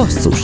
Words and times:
Basszus 0.00 0.40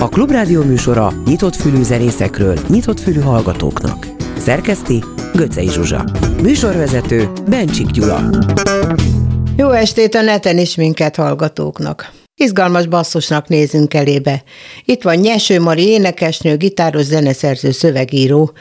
A 0.00 0.08
Klubrádió 0.08 0.62
műsora 0.62 1.12
nyitott 1.26 1.56
fülű 1.56 1.82
zenészekről, 1.82 2.58
nyitott 2.68 3.00
fülű 3.00 3.20
hallgatóknak. 3.20 4.06
Szerkeszti 4.38 5.04
Göcej 5.34 5.66
Zsuzsa. 5.66 6.04
Műsorvezető 6.42 7.30
Bencsik 7.48 7.86
Gyula. 7.86 8.30
Jó 9.56 9.70
estét 9.70 10.14
a 10.14 10.20
neten 10.22 10.58
is 10.58 10.74
minket 10.74 11.16
hallgatóknak. 11.16 12.12
Izgalmas 12.34 12.86
basszusnak 12.86 13.48
nézünk 13.48 13.94
elébe. 13.94 14.42
Itt 14.84 15.02
van 15.02 15.16
Nyeső 15.16 15.60
Mari 15.60 15.88
énekesnő, 15.88 16.56
gitáros, 16.56 17.04
zeneszerző, 17.04 17.70
szövegíró, 17.70 18.52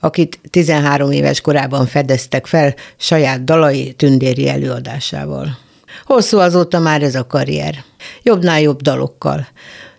akit 0.00 0.40
13 0.50 1.10
éves 1.10 1.40
korában 1.40 1.86
fedeztek 1.86 2.46
fel 2.46 2.74
saját 2.96 3.44
dalai 3.44 3.92
tündéri 3.92 4.48
előadásával. 4.48 5.61
Hosszú 6.04 6.38
azóta 6.38 6.78
már 6.78 7.02
ez 7.02 7.14
a 7.14 7.26
karrier. 7.26 7.84
Jobbnál 8.22 8.60
jobb 8.60 8.82
dalokkal. 8.82 9.46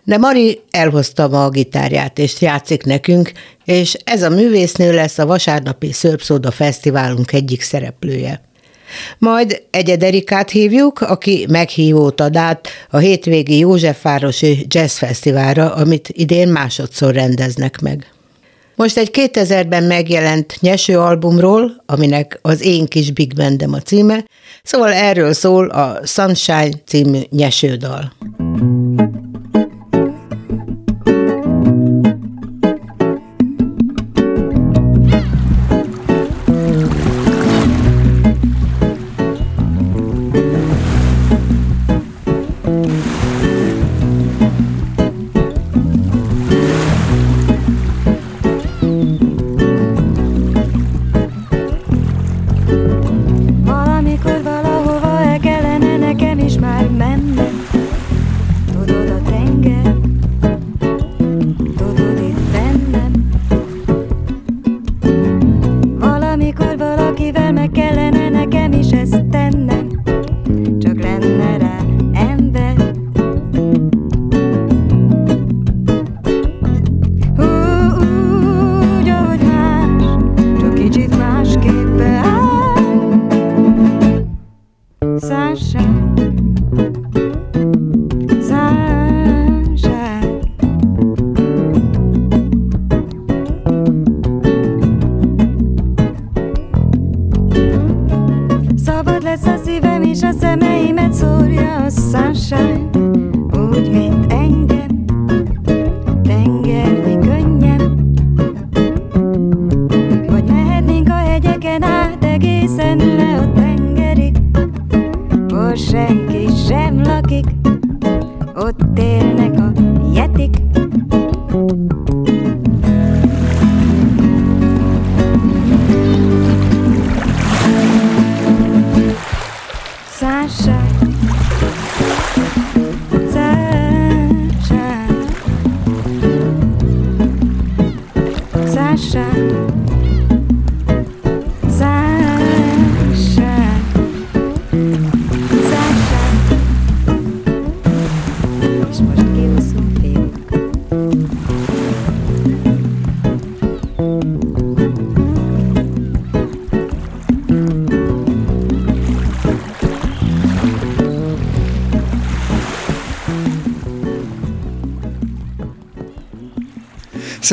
De 0.04 0.18
Mari 0.18 0.62
elhozta 0.72 1.27
ma 1.27 1.45
a 1.45 1.49
gitárját, 1.49 2.20
és 2.20 2.41
játszik 2.41 2.84
nekünk, 2.84 3.31
és 3.66 3.98
ez 4.04 4.23
a 4.23 4.30
művésznő 4.30 4.94
lesz 4.94 5.18
a 5.18 5.26
vasárnapi 5.26 5.91
Szörpszóda 5.91 6.52
Fesztiválunk 6.52 7.32
egyik 7.32 7.62
szereplője. 7.62 8.41
Majd 9.18 9.62
Egyed 9.70 10.04
Erikát 10.04 10.49
hívjuk, 10.49 11.02
aki 11.02 11.45
meghívót 11.49 12.20
ad 12.20 12.35
át 12.35 12.68
a 12.90 12.98
hétvégi 12.98 13.57
Józsefvárosi 13.57 14.66
Jazz 14.70 14.98
Fesztiválra, 14.98 15.73
amit 15.73 16.10
idén 16.12 16.48
másodszor 16.48 17.13
rendeznek 17.13 17.80
meg. 17.80 18.12
Most 18.76 18.98
egy 18.98 19.09
2000-ben 19.13 19.84
megjelent 19.84 20.58
nyeső 20.59 21.00
albumról, 21.00 21.84
aminek 21.86 22.40
az 22.41 22.62
Én 22.62 22.86
kis 22.86 23.12
Big 23.12 23.36
Bandem 23.36 23.73
a 23.73 23.80
címe, 23.80 24.26
szóval 24.63 24.94
erről 24.94 25.34
szól 25.34 25.70
a 25.70 25.99
Sunshine 26.04 26.72
című 26.86 27.20
nyesődal. 27.30 28.13
dal. 28.27 28.43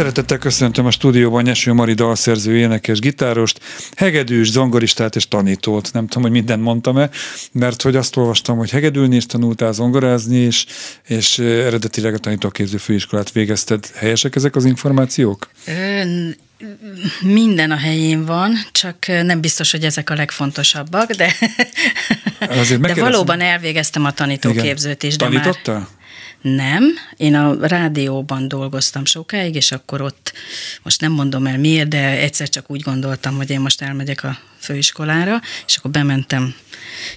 Szeretettel 0.01 0.39
köszöntöm 0.39 0.87
a 0.87 0.91
stúdióban 0.91 1.43
Nyeső 1.43 1.73
Mari 1.73 1.93
dalszerző, 1.93 2.57
énekes, 2.57 2.99
gitárost, 2.99 3.61
hegedűs, 3.97 4.51
zongoristát 4.51 5.17
és 5.17 5.29
tanítót. 5.29 5.91
Nem 5.93 6.07
tudom, 6.07 6.23
hogy 6.23 6.33
mindent 6.33 6.63
mondtam-e, 6.63 7.11
mert 7.53 7.83
hogy 7.83 7.97
azt 7.97 8.17
olvastam, 8.17 8.57
hogy 8.57 8.71
hegedülni 8.71 9.17
is 9.17 9.27
tanultál, 9.27 9.73
zongorázni 9.73 10.39
is, 10.39 10.67
és 11.07 11.39
eredetileg 11.39 12.15
a 12.15 12.19
tanítóképző 12.19 12.77
főiskolát 12.77 13.33
végezted. 13.33 13.87
Helyesek 13.95 14.37
ezek 14.37 14.57
az 14.57 14.65
információk? 14.65 15.51
Ön, 15.67 16.37
minden 17.21 17.71
a 17.71 17.77
helyén 17.77 18.25
van, 18.25 18.53
csak 18.73 19.07
nem 19.07 19.41
biztos, 19.41 19.71
hogy 19.71 19.85
ezek 19.85 20.11
a 20.11 20.15
legfontosabbak, 20.15 21.11
de, 21.11 21.35
de 22.81 22.95
valóban 22.95 23.41
elvégeztem 23.41 24.05
a 24.05 24.13
tanítóképzőt 24.13 25.03
is. 25.03 25.17
De 25.17 25.25
Tanította? 25.25 25.73
Már 25.73 26.00
nem, 26.41 26.85
én 27.17 27.35
a 27.35 27.67
rádióban 27.67 28.49
dolgoztam 28.49 29.05
sokáig, 29.05 29.55
és 29.55 29.73
akkor 29.73 30.01
ott, 30.03 30.33
most 30.83 31.01
nem 31.01 31.13
mondom 31.13 31.47
el 31.47 31.59
miért, 31.59 31.89
de 31.89 32.21
egyszer 32.21 32.49
csak 32.49 32.71
úgy 32.71 32.81
gondoltam, 32.81 33.37
hogy 33.37 33.51
én 33.51 33.61
most 33.61 33.83
elmegyek 33.83 34.25
a 34.25 34.39
főiskolára, 34.59 35.41
és 35.67 35.77
akkor 35.77 35.91
bementem, 35.91 36.55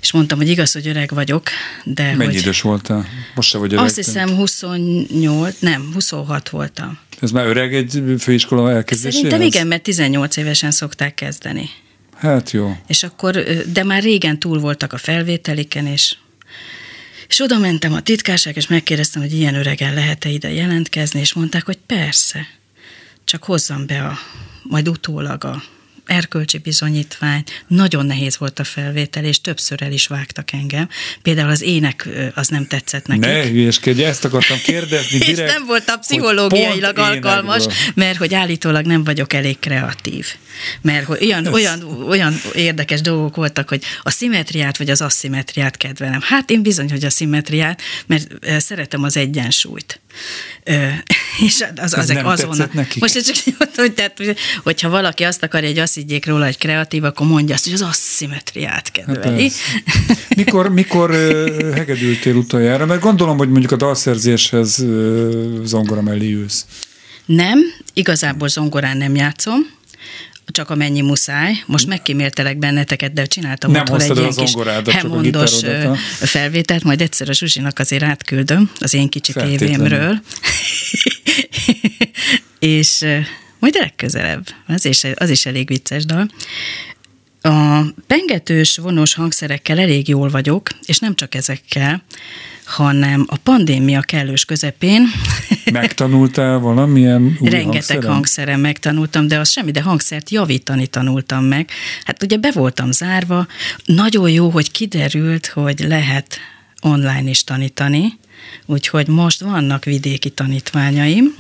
és 0.02 0.12
mondtam, 0.12 0.38
hogy 0.38 0.50
igaz, 0.50 0.72
hogy 0.72 0.88
öreg 0.88 1.10
vagyok, 1.14 1.50
de 1.84 2.04
Mennyi 2.04 2.26
hogy... 2.26 2.36
idős 2.36 2.62
voltál? 2.62 3.06
Most 3.36 3.50
se 3.50 3.58
vagy 3.58 3.74
öreg? 3.74 3.86
Azt 3.86 3.96
hiszem 3.96 4.30
28, 4.36 5.56
nem, 5.60 5.90
26 5.94 6.50
voltam. 6.50 7.00
Ez 7.20 7.32
már 7.32 7.46
öreg 7.46 7.74
egy 7.76 8.04
főiskola 8.20 8.72
elkezdéséhez? 8.72 9.16
Szerintem 9.16 9.48
igen, 9.48 9.68
mert 9.68 9.84
18 9.84 10.38
évesen 10.38 10.72
szokták 10.72 11.14
kezdeni. 11.14 11.70
Hát 12.16 12.52
jó. 12.52 12.78
És 12.88 13.04
akkor, 13.04 13.44
de 13.74 13.84
már 13.84 14.04
régen 14.04 14.40
túl 14.40 14.60
voltak 14.60 14.94
a 14.94 14.98
felvételiken, 14.98 15.88
és 15.88 16.16
és 17.34 17.40
oda 17.40 17.58
mentem 17.58 17.94
a 17.94 18.02
titkárság, 18.02 18.56
és 18.56 18.68
megkérdeztem, 18.68 19.22
hogy 19.22 19.34
ilyen 19.34 19.56
öregen 19.56 19.94
lehet-e 19.94 20.30
ide 20.30 20.52
jelentkezni, 20.52 21.20
és 21.20 21.34
mondták, 21.34 21.66
hogy 21.66 21.78
persze, 21.86 22.48
csak 23.26 23.44
hozzam 23.44 23.86
be 23.86 24.04
a, 24.04 24.20
majd 24.64 24.88
utólag 24.88 25.44
a 25.44 25.64
erkölcsi 26.06 26.58
bizonyítvány, 26.58 27.44
nagyon 27.68 28.06
nehéz 28.06 28.38
volt 28.38 28.60
a 28.60 28.64
felvétel, 28.64 29.24
és 29.24 29.42
többször 29.42 29.84
el 29.84 29.92
is 29.92 30.08
vágtak 30.08 30.52
engem. 30.52 30.90
Például 31.22 31.50
az 31.50 31.62
ének 31.62 32.10
az 32.36 32.48
nem 32.48 32.68
tetszett 32.68 33.08
nekik. 33.08 33.24
Ne 33.24 33.44
hülyeskedj, 33.44 34.04
ezt 34.04 34.26
akartam 34.26 34.58
kérdezni 34.58 35.18
direkt. 35.26 35.50
és 35.50 35.54
nem 35.54 35.66
voltam 35.66 36.00
pszichológiailag 36.00 36.98
alkalmas, 36.98 37.64
énekből. 37.64 37.92
mert 37.96 38.18
hogy 38.18 38.34
állítólag 38.34 38.86
nem 38.86 39.04
vagyok 39.04 39.34
elég 39.34 39.60
kreatív. 39.60 40.28
Mert 40.82 41.06
hogy 41.06 41.24
olyan, 41.24 41.46
olyan, 41.46 41.84
olyan 42.08 42.42
érdekes 42.54 43.02
dolgok 43.02 43.36
voltak, 43.36 43.70
hogy 43.70 43.84
a 44.04 44.10
szimetriát 44.10 44.78
vagy 44.78 44.90
az 44.90 45.02
asszimetriát 45.02 45.78
kedvelem. 45.78 46.20
Hát 46.22 46.50
én 46.50 46.62
bizony, 46.62 46.90
hogy 46.90 47.06
a 47.06 47.10
szimetriát, 47.10 47.82
mert 48.06 48.28
szeretem 48.58 49.04
az 49.04 49.18
egyensúlyt. 49.18 50.02
és 51.46 51.62
az, 51.62 51.72
az, 51.76 51.94
Ez 51.94 51.94
azok 51.94 52.16
nem 52.16 52.28
azonnal. 52.28 52.70
Most 53.00 53.26
csak 53.26 53.36
hogy 53.76 53.94
tehát, 53.94 54.22
hogyha 54.64 54.90
valaki 54.90 55.24
azt 55.24 55.44
akarja, 55.44 55.68
hogy 55.68 55.80
azt 55.80 55.94
higgyék 55.94 56.26
róla, 56.26 56.46
hogy 56.46 56.58
kreatív, 56.58 57.04
akkor 57.04 57.28
mondja 57.28 57.56
azt, 57.56 57.64
hogy 57.64 57.74
az 57.74 57.82
asszimetriát 57.82 58.92
kedveli. 58.92 59.52
Hát 59.86 60.18
mikor, 60.36 60.70
mikor 60.70 61.10
hegedültél 61.74 62.36
utoljára? 62.36 62.86
Mert 62.86 63.02
gondolom, 63.02 63.38
hogy 63.38 63.50
mondjuk 63.50 63.72
a 63.72 63.76
dalszerzéshez 63.76 64.86
zongora 65.64 66.02
mellé 66.02 66.32
ülsz. 66.32 66.66
Nem, 67.26 67.60
igazából 67.94 68.48
zongorán 68.48 68.98
nem 68.98 69.16
játszom, 69.16 69.60
csak 70.46 70.70
amennyi 70.70 71.02
muszáj. 71.02 71.64
Most 71.66 71.88
megkíméltelek 71.88 72.58
benneteket, 72.58 73.14
de 73.14 73.26
csináltam 73.26 73.72
Nem 73.72 73.82
otthon 73.82 74.02
egy 74.02 74.18
ilyen 74.18 74.32
kis 74.32 74.54
hemondos 74.94 75.62
felvételt, 76.20 76.84
majd 76.84 77.02
egyszer 77.02 77.30
a 77.30 77.34
Zsuzsinak 77.34 77.80
azért 77.80 78.04
átküldöm 78.04 78.72
az 78.80 78.94
én 78.94 79.10
kicsi 79.10 79.34
tévémről. 79.34 80.22
és 82.60 83.06
majd 83.60 83.76
legközelebb. 83.80 84.48
Az 84.68 84.86
is, 84.86 85.04
az 85.16 85.30
is 85.30 85.46
elég 85.46 85.68
vicces 85.68 86.06
dal. 86.06 86.30
A 87.46 87.86
pengetős, 88.08 88.78
vonós 88.78 89.14
hangszerekkel 89.14 89.80
elég 89.80 90.08
jól 90.08 90.30
vagyok, 90.30 90.70
és 90.86 91.00
nem 91.00 91.16
csak 91.16 91.36
ezekkel, 91.36 92.04
hanem 92.66 93.26
a 93.28 93.38
pandémia 93.38 94.02
kellős 94.02 94.46
közepén. 94.46 95.08
Megtanultál 95.72 96.60
valamilyen 96.60 97.38
új 97.40 97.50
Rengeteg 97.50 97.74
hangszeren? 97.74 98.12
hangszeren 98.12 98.60
megtanultam, 98.60 99.28
de 99.28 99.40
az 99.40 99.50
semmi, 99.50 99.72
de 99.72 99.82
hangszert 99.82 100.30
javítani 100.30 100.88
tanultam 100.88 101.44
meg. 101.44 101.70
Hát 102.06 102.24
ugye 102.24 102.38
be 102.38 102.52
voltam 102.54 102.92
zárva, 102.92 103.48
nagyon 103.86 104.30
jó, 104.30 104.50
hogy 104.50 104.72
kiderült, 104.72 105.48
hogy 105.48 105.80
lehet 105.80 106.38
online 106.82 107.30
is 107.30 107.44
tanítani, 107.44 108.20
úgyhogy 108.66 109.08
most 109.08 109.42
vannak 109.42 109.84
vidéki 109.84 110.30
tanítványaim, 110.30 111.36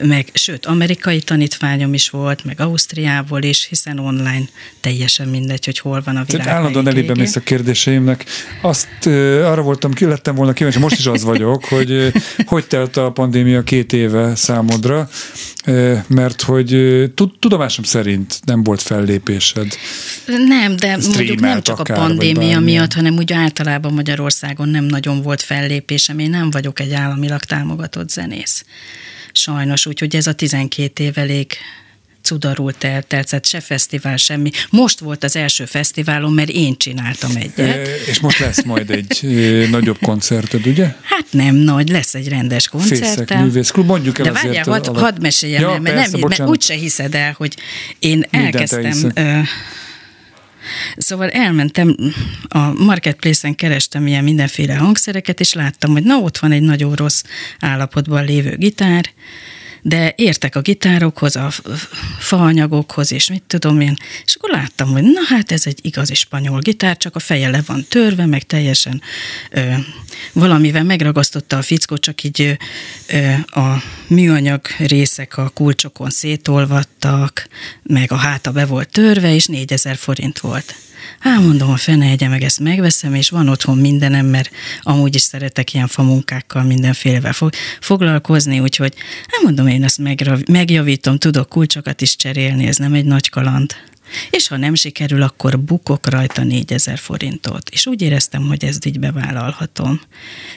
meg 0.00 0.28
sőt, 0.32 0.66
amerikai 0.66 1.20
tanítványom 1.20 1.94
is 1.94 2.10
volt, 2.10 2.44
meg 2.44 2.60
Ausztriából 2.60 3.42
is, 3.42 3.66
hiszen 3.68 3.98
online 3.98 4.44
teljesen 4.80 5.28
mindegy, 5.28 5.64
hogy 5.64 5.78
hol 5.78 6.02
van 6.04 6.16
a 6.16 6.24
világ. 6.24 6.44
Tehát 6.44 6.58
állandóan 6.58 6.88
elébe 6.88 7.14
mész 7.14 7.36
a 7.36 7.40
kérdéseimnek. 7.40 8.24
Azt 8.62 9.06
arra 9.44 9.62
voltam, 9.62 9.92
ki 9.92 10.04
lettem 10.04 10.34
volna 10.34 10.52
kíváncsi, 10.52 10.78
most 10.78 10.98
is 10.98 11.06
az 11.06 11.22
vagyok, 11.22 11.64
hogy 11.64 12.12
hogy 12.46 12.66
telt 12.66 12.96
a 12.96 13.10
pandémia 13.10 13.62
két 13.62 13.92
éve 13.92 14.34
számodra, 14.34 15.08
mert 16.06 16.42
hogy 16.42 16.76
tudomásom 17.38 17.84
szerint 17.84 18.40
nem 18.44 18.62
volt 18.62 18.82
fellépésed. 18.82 19.76
Nem, 20.26 20.76
de 20.76 20.96
mondjuk 21.14 21.40
nem 21.40 21.62
csak 21.62 21.78
akár, 21.78 21.98
a 21.98 22.00
pandémia 22.00 22.60
miatt, 22.60 22.92
hanem 22.92 23.16
úgy 23.16 23.32
általában 23.32 23.92
Magyarországon 23.92 24.68
nem 24.68 24.84
nagyon 24.84 25.22
volt 25.22 25.42
fellépésem. 25.42 26.18
Én 26.18 26.30
nem 26.30 26.50
vagyok 26.50 26.80
egy 26.80 26.92
államilag 26.92 27.40
támogatott 27.40 28.10
zenész 28.10 28.64
sajnos, 29.32 29.86
úgyhogy 29.86 30.16
ez 30.16 30.26
a 30.26 30.32
12 30.32 31.04
év 31.04 31.18
elég 31.18 31.56
cudarult 32.22 32.84
eltelt, 32.84 33.28
tehát 33.28 33.46
se 33.46 33.60
fesztivál, 33.60 34.16
semmi. 34.16 34.50
Most 34.70 35.00
volt 35.00 35.24
az 35.24 35.36
első 35.36 35.64
fesztiválom, 35.64 36.34
mert 36.34 36.48
én 36.48 36.76
csináltam 36.76 37.30
egyet. 37.34 37.88
E, 37.88 37.94
és 38.06 38.20
most 38.20 38.38
lesz 38.38 38.62
majd 38.62 38.90
egy 38.90 39.18
e, 39.22 39.68
nagyobb 39.68 39.98
koncerted, 40.00 40.66
ugye? 40.66 40.94
Hát 41.02 41.26
nem 41.30 41.54
nagy, 41.54 41.88
lesz 41.88 42.14
egy 42.14 42.28
rendes 42.28 42.68
koncert. 42.68 43.34
művészklub, 43.34 43.86
mondjuk 43.86 44.18
el 44.18 44.24
De 44.24 44.32
várjál, 44.32 44.64
hadd 44.64 44.96
had 44.96 45.20
meséljem 45.20 45.60
ja, 45.62 45.72
el, 45.72 45.80
mert, 45.80 45.94
persze, 45.94 46.18
nem, 46.18 46.28
mert 46.28 46.50
úgyse 46.50 46.74
hiszed 46.74 47.14
el, 47.14 47.34
hogy 47.36 47.56
én 47.98 48.26
elkezdtem... 48.30 49.12
Szóval 50.96 51.30
elmentem 51.30 51.96
a 52.48 52.72
marketplace-en, 52.72 53.54
kerestem 53.54 54.06
ilyen 54.06 54.24
mindenféle 54.24 54.74
hangszereket, 54.74 55.40
és 55.40 55.52
láttam, 55.52 55.92
hogy 55.92 56.02
na 56.02 56.16
ott 56.18 56.38
van 56.38 56.52
egy 56.52 56.62
nagyon 56.62 56.94
rossz 56.94 57.22
állapotban 57.60 58.24
lévő 58.24 58.56
gitár, 58.56 59.10
de 59.82 60.14
értek 60.16 60.56
a 60.56 60.60
gitárokhoz, 60.60 61.36
a 61.36 61.50
faanyagokhoz, 62.18 63.12
és 63.12 63.28
mit 63.28 63.42
tudom 63.46 63.80
én, 63.80 63.96
és 64.24 64.34
akkor 64.34 64.50
láttam, 64.50 64.88
hogy 64.88 65.02
na 65.02 65.20
hát 65.28 65.52
ez 65.52 65.66
egy 65.66 65.78
igazi 65.82 66.14
spanyol 66.14 66.60
gitár, 66.60 66.96
csak 66.96 67.16
a 67.16 67.18
feje 67.18 67.48
le 67.48 67.62
van 67.66 67.84
törve, 67.88 68.26
meg 68.26 68.42
teljesen 68.42 69.02
ö, 69.50 69.72
valamivel 70.32 70.84
megragasztotta 70.84 71.56
a 71.56 71.62
fickó, 71.62 71.96
csak 71.96 72.22
így 72.22 72.58
ö, 73.08 73.32
a 73.60 73.82
műanyag 74.06 74.60
részek 74.78 75.36
a 75.36 75.48
kulcsokon 75.48 76.10
szétolvattak, 76.10 77.48
meg 77.82 78.12
a 78.12 78.16
háta 78.16 78.50
be 78.50 78.66
volt 78.66 78.88
törve, 78.88 79.34
és 79.34 79.46
4000 79.46 79.96
forint 79.96 80.38
volt. 80.38 80.74
Hát 81.18 81.40
mondom, 81.40 81.70
a 81.70 81.76
fene 81.76 82.06
egye 82.06 82.28
meg 82.28 82.42
ezt 82.42 82.60
megveszem, 82.60 83.14
és 83.14 83.30
van 83.30 83.48
otthon 83.48 83.78
mindenem, 83.78 84.26
mert 84.26 84.50
amúgy 84.82 85.14
is 85.14 85.22
szeretek 85.22 85.74
ilyen 85.74 85.86
famunkákkal 85.86 86.62
mindenfélevel 86.62 87.32
fog, 87.32 87.52
foglalkozni, 87.80 88.60
úgyhogy 88.60 88.94
hát 89.26 89.42
mondom, 89.42 89.66
én 89.66 89.84
ezt 89.84 90.00
megjavítom, 90.46 91.18
tudok 91.18 91.48
kulcsokat 91.48 92.00
is 92.00 92.16
cserélni, 92.16 92.66
ez 92.66 92.76
nem 92.76 92.94
egy 92.94 93.04
nagy 93.04 93.28
kaland 93.28 93.74
és 94.30 94.48
ha 94.48 94.56
nem 94.56 94.74
sikerül, 94.74 95.22
akkor 95.22 95.60
bukok 95.60 96.08
rajta 96.08 96.44
4000 96.44 96.98
forintot. 96.98 97.68
És 97.70 97.86
úgy 97.86 98.02
éreztem, 98.02 98.46
hogy 98.46 98.64
ezt 98.64 98.86
így 98.86 98.98
bevállalhatom. 98.98 100.00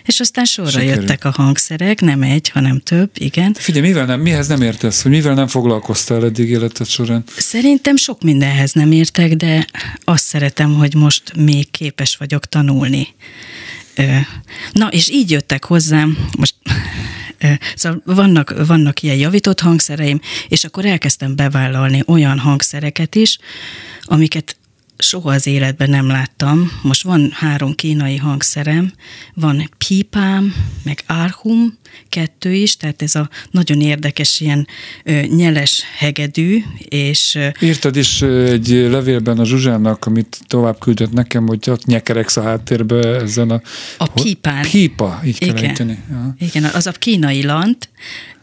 És 0.03 0.19
aztán 0.19 0.45
sorra 0.45 0.69
Sikerül. 0.69 0.93
jöttek 0.93 1.25
a 1.25 1.31
hangszerek, 1.31 2.01
nem 2.01 2.21
egy, 2.21 2.49
hanem 2.49 2.79
több, 2.79 3.09
igen. 3.13 3.53
Figyelj, 3.53 3.87
mivel 3.87 4.05
nem, 4.05 4.19
mihez 4.19 4.47
nem 4.47 4.61
értesz, 4.61 5.01
hogy 5.01 5.11
mivel 5.11 5.33
nem 5.33 5.47
foglalkoztál 5.47 6.23
eddig 6.23 6.49
életed 6.49 6.87
során? 6.87 7.23
Szerintem 7.37 7.95
sok 7.95 8.21
mindenhez 8.21 8.71
nem 8.71 8.91
értek, 8.91 9.33
de 9.33 9.67
azt 10.03 10.25
szeretem, 10.25 10.73
hogy 10.73 10.93
most 10.93 11.35
még 11.35 11.71
képes 11.71 12.15
vagyok 12.15 12.45
tanulni. 12.45 13.07
Na, 14.71 14.87
és 14.87 15.09
így 15.09 15.31
jöttek 15.31 15.65
hozzám, 15.65 16.27
most 16.37 16.55
Szóval 17.75 18.01
vannak, 18.05 18.65
vannak 18.67 19.01
ilyen 19.01 19.15
javított 19.15 19.59
hangszereim, 19.59 20.19
és 20.47 20.63
akkor 20.63 20.85
elkezdtem 20.85 21.35
bevállalni 21.35 22.03
olyan 22.05 22.39
hangszereket 22.39 23.15
is, 23.15 23.37
amiket 24.01 24.55
soha 24.97 25.31
az 25.31 25.47
életben 25.47 25.89
nem 25.89 26.07
láttam. 26.07 26.71
Most 26.81 27.03
van 27.03 27.29
három 27.33 27.75
kínai 27.75 28.17
hangszerem, 28.17 28.91
van 29.33 29.69
pípám, 29.87 30.55
meg 30.83 31.03
árhum, 31.05 31.77
kettő 32.09 32.53
is, 32.53 32.77
tehát 32.77 33.01
ez 33.01 33.15
a 33.15 33.29
nagyon 33.51 33.81
érdekes 33.81 34.39
ilyen 34.39 34.67
ö, 35.03 35.21
nyeles 35.21 35.83
hegedű, 35.97 36.63
és... 36.77 37.37
Írtad 37.59 37.95
is 37.95 38.21
egy 38.21 38.69
levélben 38.69 39.39
a 39.39 39.45
Zsuzsának, 39.45 40.05
amit 40.05 40.39
tovább 40.47 40.79
küldött 40.79 41.11
nekem, 41.11 41.47
hogy 41.47 41.69
ott 41.69 41.85
nyekereksz 41.85 42.37
a 42.37 42.41
háttérbe 42.41 43.07
ezen 43.07 43.49
a... 43.49 43.61
A 43.97 44.07
pípán. 44.07 44.61
Pípa, 44.71 45.21
így 45.25 45.37
kell 45.37 45.57
Igen, 45.57 46.03
ja. 46.09 46.35
Igen, 46.39 46.63
az 46.63 46.87
a 46.87 46.91
kínai 46.91 47.43
lant, 47.43 47.89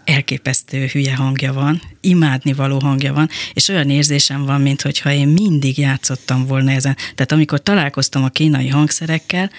elképesztő 0.04 0.86
hülye 0.86 1.14
hangja 1.14 1.52
van, 1.52 1.82
imádni 2.00 2.52
való 2.52 2.78
hangja 2.78 3.12
van, 3.12 3.28
és 3.52 3.68
olyan 3.68 3.90
érzésem 3.90 4.44
van, 4.44 4.60
mintha 4.60 5.12
én 5.12 5.28
mindig 5.28 5.78
játszottam 5.78 6.46
volna 6.46 6.70
ezen. 6.70 6.96
Tehát 6.96 7.32
amikor 7.32 7.62
találkoztam 7.62 8.24
a 8.24 8.28
kínai 8.28 8.68
hangszerekkel, 8.68 9.50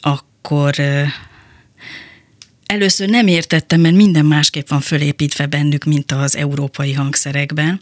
akkor 0.00 0.74
először 2.66 3.08
nem 3.08 3.26
értettem, 3.26 3.80
mert 3.80 3.94
minden 3.94 4.24
másképp 4.26 4.68
van 4.68 4.80
fölépítve 4.80 5.46
bennük, 5.46 5.84
mint 5.84 6.12
az 6.12 6.36
európai 6.36 6.92
hangszerekben, 6.92 7.80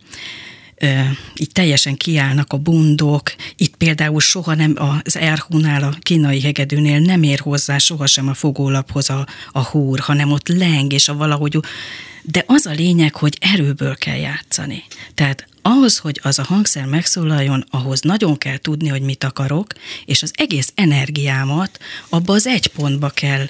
így 1.34 1.50
teljesen 1.52 1.96
kiállnak 1.96 2.52
a 2.52 2.58
bundok, 2.58 3.34
itt 3.56 3.73
például 3.84 4.20
soha 4.20 4.54
nem 4.54 4.74
az 5.04 5.16
erhúnál, 5.16 5.82
a 5.82 5.94
kínai 6.00 6.40
hegedűnél 6.40 6.98
nem 6.98 7.22
ér 7.22 7.38
hozzá 7.38 7.78
sohasem 7.78 8.28
a 8.28 8.34
fogólaphoz 8.34 9.10
a, 9.10 9.26
a 9.52 9.62
húr, 9.62 9.98
hanem 9.98 10.30
ott 10.30 10.48
leng, 10.48 10.92
és 10.92 11.08
a 11.08 11.14
valahogy 11.14 11.60
de 12.22 12.44
az 12.46 12.66
a 12.66 12.70
lényeg, 12.70 13.14
hogy 13.14 13.38
erőből 13.40 13.96
kell 13.96 14.16
játszani. 14.16 14.84
Tehát 15.14 15.46
ahhoz, 15.62 15.98
hogy 15.98 16.20
az 16.22 16.38
a 16.38 16.42
hangszer 16.42 16.84
megszólaljon, 16.84 17.64
ahhoz 17.70 18.00
nagyon 18.00 18.38
kell 18.38 18.56
tudni, 18.56 18.88
hogy 18.88 19.02
mit 19.02 19.24
akarok, 19.24 19.72
és 20.04 20.22
az 20.22 20.30
egész 20.34 20.72
energiámat 20.74 21.78
abba 22.08 22.32
az 22.32 22.46
egy 22.46 22.66
pontba 22.66 23.08
kell 23.08 23.48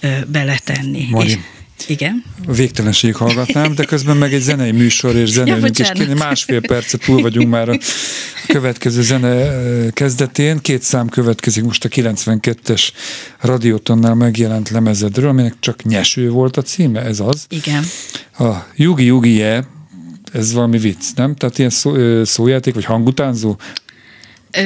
ö, 0.00 0.08
beletenni. 0.26 1.06
Mari, 1.10 1.28
és, 1.28 1.38
igen. 1.86 2.24
Végtelenség 2.46 3.14
hallgatnám, 3.14 3.74
de 3.74 3.84
közben 3.84 4.16
meg 4.16 4.34
egy 4.34 4.40
zenei 4.40 4.70
műsor 4.70 5.16
és 5.16 5.28
zenélünk, 5.28 5.78
ja, 5.78 5.84
és 5.84 5.90
kéne 5.92 6.14
másfél 6.14 6.60
percet 6.60 7.04
túl 7.04 7.20
vagyunk 7.20 7.48
már 7.48 7.68
a 7.68 7.78
következő 8.46 9.02
zene 9.02 9.50
kezdetén. 9.90 10.58
Két 10.58 10.82
szám 10.82 11.08
következik 11.08 11.64
most 11.64 11.84
a 11.84 11.88
92-es 11.88 12.88
Radiotonnál 13.40 14.14
megjelent 14.14 14.68
lemezedről, 14.68 15.28
aminek 15.28 15.54
csak 15.60 15.82
Nyeső 15.82 16.30
volt 16.30 16.56
a 16.56 16.62
címe, 16.62 17.00
ez 17.00 17.20
az. 17.20 17.46
Igen. 17.48 17.84
A 18.38 18.50
Yugi 18.76 19.04
Yugi 19.04 19.42
ez 20.32 20.52
valami 20.52 20.78
vicc, 20.78 21.04
nem? 21.14 21.34
Tehát 21.34 21.58
ilyen 21.58 21.70
szó, 21.70 22.24
szójáték, 22.24 22.74
vagy 22.74 22.84
hangutánzó? 22.84 23.56
Ö, 24.50 24.62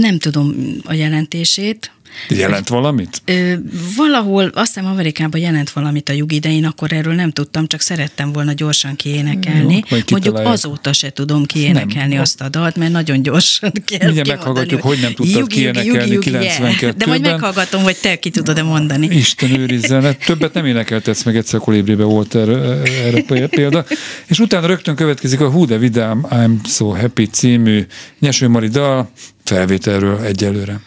nem 0.00 0.18
tudom 0.18 0.54
a 0.84 0.92
jelentését 0.92 1.90
Jelent 2.28 2.68
valamit? 2.68 3.22
Ö, 3.24 3.52
valahol, 3.96 4.50
azt 4.54 4.74
hiszem 4.74 4.90
Amerikában 4.90 5.40
jelent 5.40 5.70
valamit 5.70 6.08
a 6.08 6.12
nyugi, 6.12 6.38
de 6.38 6.52
én 6.52 6.64
akkor 6.64 6.92
erről 6.92 7.14
nem 7.14 7.30
tudtam, 7.30 7.66
csak 7.66 7.80
szerettem 7.80 8.32
volna 8.32 8.52
gyorsan 8.52 8.96
kiénekelni. 8.96 9.84
Jó, 9.88 9.98
Mondjuk 10.10 10.38
azóta 10.38 10.92
se 10.92 11.10
tudom 11.10 11.44
kiénekelni 11.44 12.12
nem. 12.12 12.22
azt 12.22 12.40
a 12.40 12.48
dalt, 12.48 12.76
mert 12.76 12.92
nagyon 12.92 13.22
gyorsan 13.22 13.72
kell 13.86 14.04
Mindjárt 14.04 14.28
meghallgatjuk, 14.28 14.82
hogy 14.82 14.98
nem 15.00 15.12
tudtad 15.14 15.38
yugi, 15.40 15.54
kiénekelni 15.54 16.12
yugi, 16.12 16.30
yugi, 16.30 16.46
92-ben. 16.48 16.94
De 16.96 17.06
majd 17.06 17.20
meghallgatom, 17.20 17.82
hogy 17.82 17.96
te 17.96 18.18
ki 18.18 18.30
tudod-e 18.30 18.62
mondani. 18.62 19.06
Isten 19.06 19.58
őrizzen, 19.58 20.02
hát 20.02 20.24
többet 20.24 20.54
nem 20.54 20.66
énekeltetsz 20.66 21.22
meg, 21.22 21.36
egyszer 21.36 21.60
Kolibриbe 21.60 22.04
volt 22.04 22.34
erre, 22.34 22.82
erre 23.04 23.46
példa. 23.46 23.84
És 24.26 24.38
utána 24.38 24.66
rögtön 24.66 24.94
következik 24.94 25.40
a 25.40 25.46
Who 25.46 25.66
the 25.66 25.78
Vidám 25.78 26.26
I'm 26.30 26.68
So 26.68 26.88
Happy 26.88 27.26
című 27.26 27.86
Nyeső 28.18 28.48
Mari 28.48 28.68
dal 28.68 29.10
felvételről 29.44 30.20
egyelőre. 30.24 30.80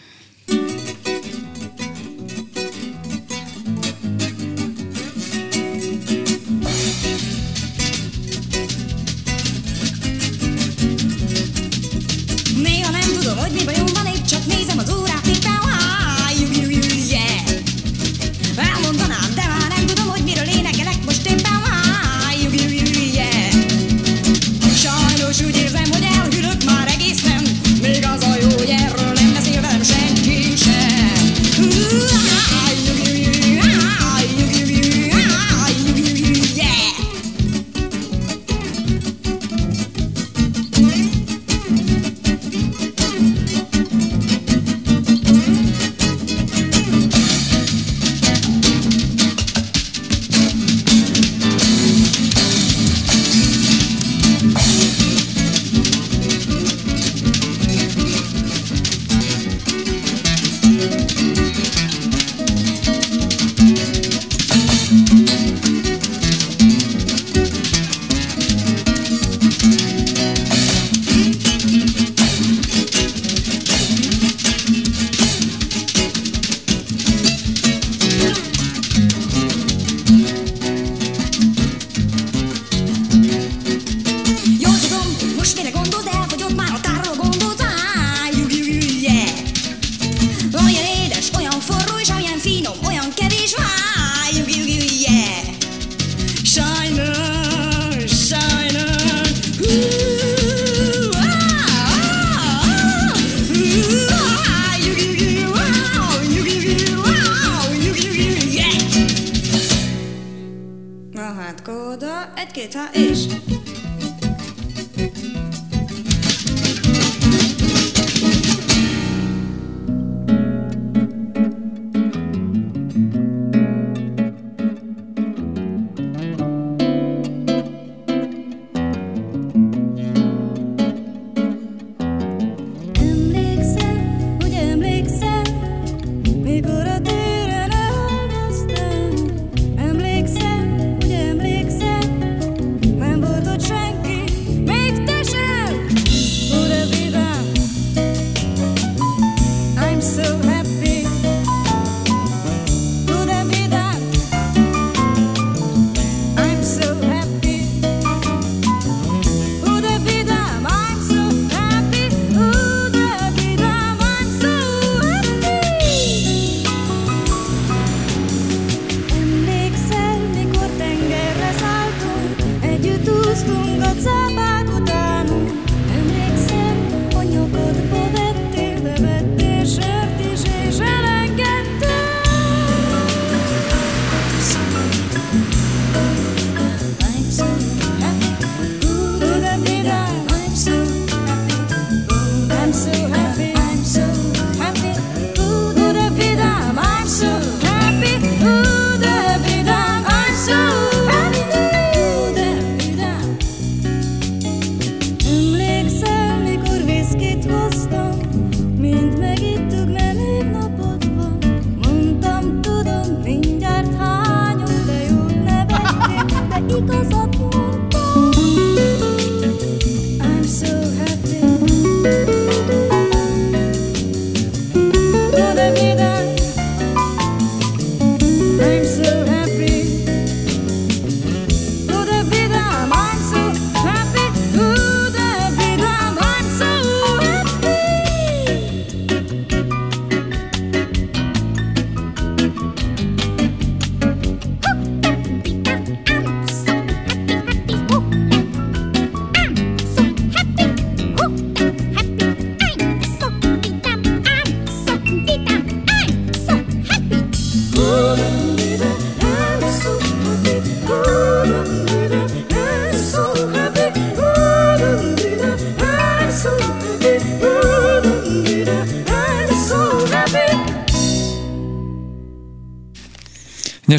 Átkoda, 111.54 112.34
egy-két, 112.36 112.74
ha 112.74 112.84
és... 112.94 113.26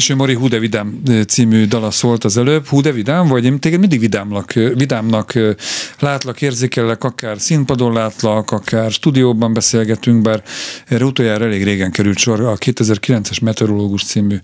Nyeső 0.07 0.19
Mari 0.19 0.33
Hú 0.33 0.47
Vidám 0.47 1.01
című 1.27 1.65
dala 1.65 1.91
szólt 1.91 2.23
az 2.23 2.37
előbb. 2.37 2.65
Hú 2.65 2.81
Vidám 2.81 3.27
vagy? 3.27 3.45
Én 3.45 3.59
téged 3.59 3.79
mindig 3.79 3.99
vidámnak, 3.99 4.51
vidámnak 4.53 5.33
látlak, 5.99 6.41
érzékelek, 6.41 7.03
akár 7.03 7.39
színpadon 7.39 7.93
látlak, 7.93 8.51
akár 8.51 8.91
stúdióban 8.91 9.53
beszélgetünk, 9.53 10.21
bár 10.21 10.43
erre 10.87 11.05
utoljára 11.05 11.45
elég 11.45 11.63
régen 11.63 11.91
került 11.91 12.17
sor. 12.17 12.41
A 12.41 12.57
2009-es 12.57 13.41
Meteorológus 13.41 14.03
című 14.03 14.37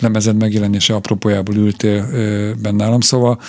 lemezed 0.00 0.36
megjelenése 0.36 0.94
apropójából 0.94 1.54
ültél 1.54 2.08
bennálam, 2.62 3.00
szóval 3.00 3.40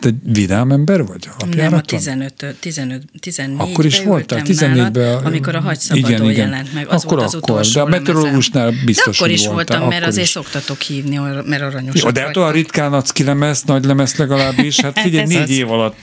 te 0.00 0.10
vidám 0.22 0.70
ember 0.70 1.06
vagy? 1.06 1.28
Nem, 1.56 1.72
a 1.72 1.80
15, 1.80 2.56
15, 2.60 3.02
14 3.20 3.70
Akkor 3.70 3.84
is 3.84 4.02
voltál, 4.02 4.42
14-ben. 4.44 5.24
Amikor 5.24 5.54
a 5.54 5.60
hagyszabadon 5.60 6.10
igen, 6.10 6.30
igen. 6.30 6.48
jelent 6.48 6.74
meg. 6.74 6.86
Az 6.88 7.04
akkor, 7.04 7.16
volt 7.16 7.28
az 7.28 7.34
akkor, 7.34 7.50
utolsó 7.50 7.72
de 7.72 7.80
a 7.80 7.88
meteorológusnál 7.88 8.72
biztos, 8.84 9.18
de 9.18 9.24
akkor 9.24 9.32
is 9.32 9.46
voltál, 9.46 9.54
voltam, 9.54 9.76
akkor 9.76 9.92
mert 9.92 10.06
azért 10.06 10.24
is. 10.24 10.30
szoktatok 10.30 10.80
hívni, 10.80 11.18
mert 11.44 11.62
aranyos. 11.62 12.02
Jó, 12.02 12.10
de 12.10 12.20
hát 12.20 12.36
olyan 12.36 12.52
ritkán 12.52 12.92
adsz 12.92 13.12
ki 13.12 13.24
lemez, 13.24 13.62
nagy 13.62 13.84
lemez 13.84 14.14
legalábbis. 14.14 14.80
Hát 14.80 15.00
figyelj, 15.08 15.26
négy 15.26 15.42
az. 15.42 15.50
év 15.50 15.70
alatt 15.70 15.96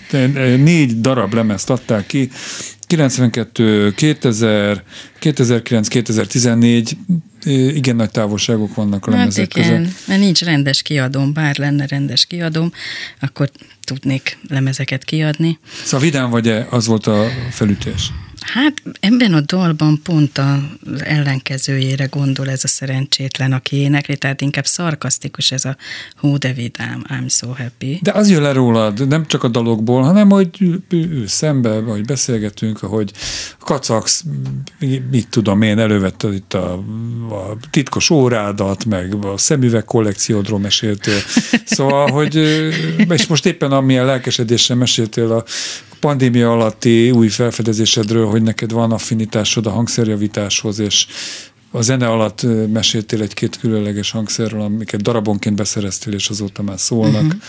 négy 0.57 1.01
darab 1.01 1.33
lemezt 1.33 1.69
adták 1.69 2.07
ki. 2.07 2.29
92, 2.87 3.93
2000, 3.95 4.83
2009, 5.19 5.87
2014, 5.87 6.97
igen 7.73 7.95
nagy 7.95 8.11
távolságok 8.11 8.75
vannak 8.75 9.05
a 9.07 9.09
Hát 9.11 9.19
lemezek 9.19 9.55
igen, 9.55 9.83
között. 9.83 10.07
mert 10.07 10.19
nincs 10.19 10.41
rendes 10.41 10.81
kiadóm, 10.81 11.33
bár 11.33 11.57
lenne 11.57 11.85
rendes 11.87 12.25
kiadóm, 12.25 12.71
akkor 13.19 13.49
tudnék 13.83 14.37
lemezeket 14.47 15.03
kiadni. 15.03 15.59
Szóval 15.83 15.99
vidám 15.99 16.29
vagy-e, 16.29 16.67
az 16.69 16.85
volt 16.85 17.07
a 17.07 17.25
felütés. 17.49 18.11
Hát 18.53 18.73
ebben 18.99 19.33
a 19.33 19.41
dalban 19.41 20.01
pont 20.03 20.37
az 20.37 21.01
ellenkezőjére 21.01 22.05
gondol 22.05 22.49
ez 22.49 22.63
a 22.63 22.67
szerencsétlen, 22.67 23.51
aki 23.51 23.75
énekli, 23.75 24.17
tehát 24.17 24.41
inkább 24.41 24.65
szarkasztikus 24.65 25.51
ez 25.51 25.65
a 25.65 25.77
hú 26.15 26.37
de 26.37 26.53
vidám, 26.53 27.03
I'm 27.07 27.29
so 27.29 27.47
happy. 27.47 27.99
De 28.01 28.11
az 28.11 28.29
jön 28.29 28.41
le 28.41 28.51
rólad, 28.51 29.07
nem 29.07 29.25
csak 29.25 29.43
a 29.43 29.47
dalokból, 29.47 30.01
hanem 30.01 30.29
hogy 30.29 30.49
szembe, 31.25 31.79
vagy 31.79 32.05
beszélgetünk, 32.05 32.83
ahogy 32.83 33.11
kacagsz, 33.59 34.23
mit 35.09 35.27
tudom 35.29 35.61
én, 35.61 35.79
elővetted 35.79 36.33
itt 36.33 36.53
a, 36.53 36.73
a 37.29 37.57
titkos 37.69 38.09
órádat, 38.09 38.85
meg 38.85 39.25
a 39.25 39.37
szemüveg 39.37 39.85
kollekciódról 39.85 40.59
meséltél. 40.59 41.19
Szóval, 41.65 42.11
hogy, 42.11 42.35
és 43.09 43.27
most 43.27 43.45
éppen 43.45 43.71
amilyen 43.71 44.05
lelkesedéssel 44.05 44.75
meséltél 44.75 45.31
a 45.31 45.43
pandémia 45.99 46.51
alatti 46.51 47.11
új 47.11 47.27
felfedezésedről, 47.27 48.27
hogy 48.27 48.41
neked 48.41 48.71
van 48.71 48.91
affinitásod 48.91 49.65
a 49.65 49.69
hangszerjavításhoz, 49.69 50.79
és 50.79 51.07
a 51.71 51.81
zene 51.81 52.07
alatt 52.07 52.45
meséltél 52.71 53.21
egy-két 53.21 53.59
különleges 53.59 54.11
hangszerről, 54.11 54.61
amiket 54.61 55.01
darabonként 55.01 55.55
beszereztél, 55.55 56.13
és 56.13 56.29
azóta 56.29 56.61
már 56.61 56.79
szólnak. 56.79 57.23
Uh-huh. 57.23 57.41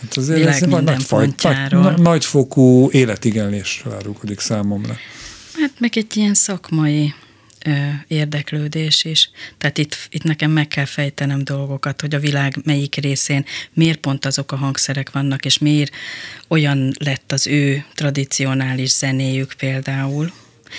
Hát 0.00 0.16
azért 0.16 0.38
Világ 0.38 0.54
ez 0.54 0.60
minden 0.60 0.84
nagy, 0.84 1.06
pontjáról. 1.06 1.82
nagy, 1.82 1.98
nagyfokú 1.98 2.90
életigenlésre 2.90 3.94
árulkodik 3.94 4.40
számomra. 4.40 4.96
Hát 5.60 5.72
meg 5.78 5.96
egy 5.96 6.16
ilyen 6.16 6.34
szakmai 6.34 7.14
érdeklődés 8.06 9.04
is. 9.04 9.30
Tehát 9.58 9.78
itt, 9.78 10.08
itt 10.10 10.22
nekem 10.22 10.50
meg 10.50 10.68
kell 10.68 10.84
fejtenem 10.84 11.44
dolgokat, 11.44 12.00
hogy 12.00 12.14
a 12.14 12.18
világ 12.18 12.56
melyik 12.64 12.94
részén 12.94 13.44
miért 13.72 13.98
pont 13.98 14.24
azok 14.24 14.52
a 14.52 14.56
hangszerek 14.56 15.10
vannak, 15.10 15.44
és 15.44 15.58
miért 15.58 15.94
olyan 16.48 16.92
lett 16.98 17.32
az 17.32 17.46
ő 17.46 17.84
tradicionális 17.94 18.90
zenéjük 18.90 19.52
például. 19.58 20.32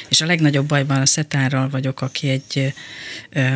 És 0.09 0.21
a 0.21 0.25
legnagyobb 0.25 0.67
bajban 0.67 1.01
a 1.01 1.05
szetárral 1.05 1.69
vagyok, 1.69 2.01
aki 2.01 2.29
egy 2.29 2.73
ö, 3.29 3.55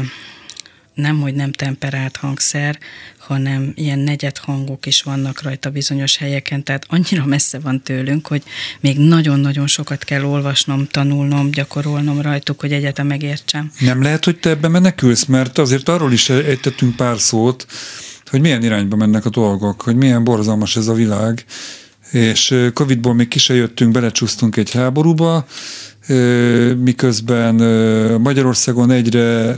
nem, 0.96 1.22
hogy 1.22 1.34
nem 1.34 1.52
temperált 1.52 2.18
hangszer, 2.18 2.80
hanem 3.18 3.72
ilyen 3.76 4.00
negyed 4.00 4.38
hangok 4.38 4.86
is 4.86 5.02
vannak 5.02 5.42
rajta 5.42 5.70
bizonyos 5.70 6.18
helyeken, 6.18 6.64
tehát 6.64 6.86
annyira 6.90 7.26
messze 7.26 7.60
van 7.60 7.82
tőlünk, 7.82 8.28
hogy 8.28 8.44
még 8.80 8.98
nagyon-nagyon 8.98 9.68
sokat 9.68 10.04
kell 10.04 10.24
olvasnom, 10.24 10.88
tanulnom, 10.92 11.52
gyakorolnom 11.52 12.22
rajtuk, 12.22 12.60
hogy 12.60 12.72
egyetem 12.72 13.08
megértsem. 13.08 13.72
Nem 13.80 14.02
lehet, 14.02 14.26
hogy 14.26 14.40
te 14.40 14.50
ebbe 14.50 14.68
menekülsz, 14.68 15.26
mert 15.26 15.58
azért 15.58 15.90
arról 15.90 16.12
is 16.12 16.30
ejtettünk 16.30 16.96
pár 16.96 17.20
szót, 17.20 17.66
hogy 18.30 18.42
milyen 18.42 18.64
irányba 18.64 18.96
mennek 18.96 19.26
a 19.26 19.30
dolgok, 19.30 19.82
hogy 19.82 19.96
milyen 19.96 20.24
borzalmas 20.24 20.76
ez 20.76 20.88
a 20.88 20.94
világ, 20.94 21.46
és 22.16 22.56
Covidból 22.74 23.14
még 23.14 23.28
ki 23.28 23.40
se 23.40 23.54
jöttünk, 23.54 23.92
belecsúsztunk 23.92 24.58
egy 24.58 24.72
háborúba, 24.72 25.46
miközben 26.78 27.56
Magyarországon 28.22 28.92
egyre 28.92 29.56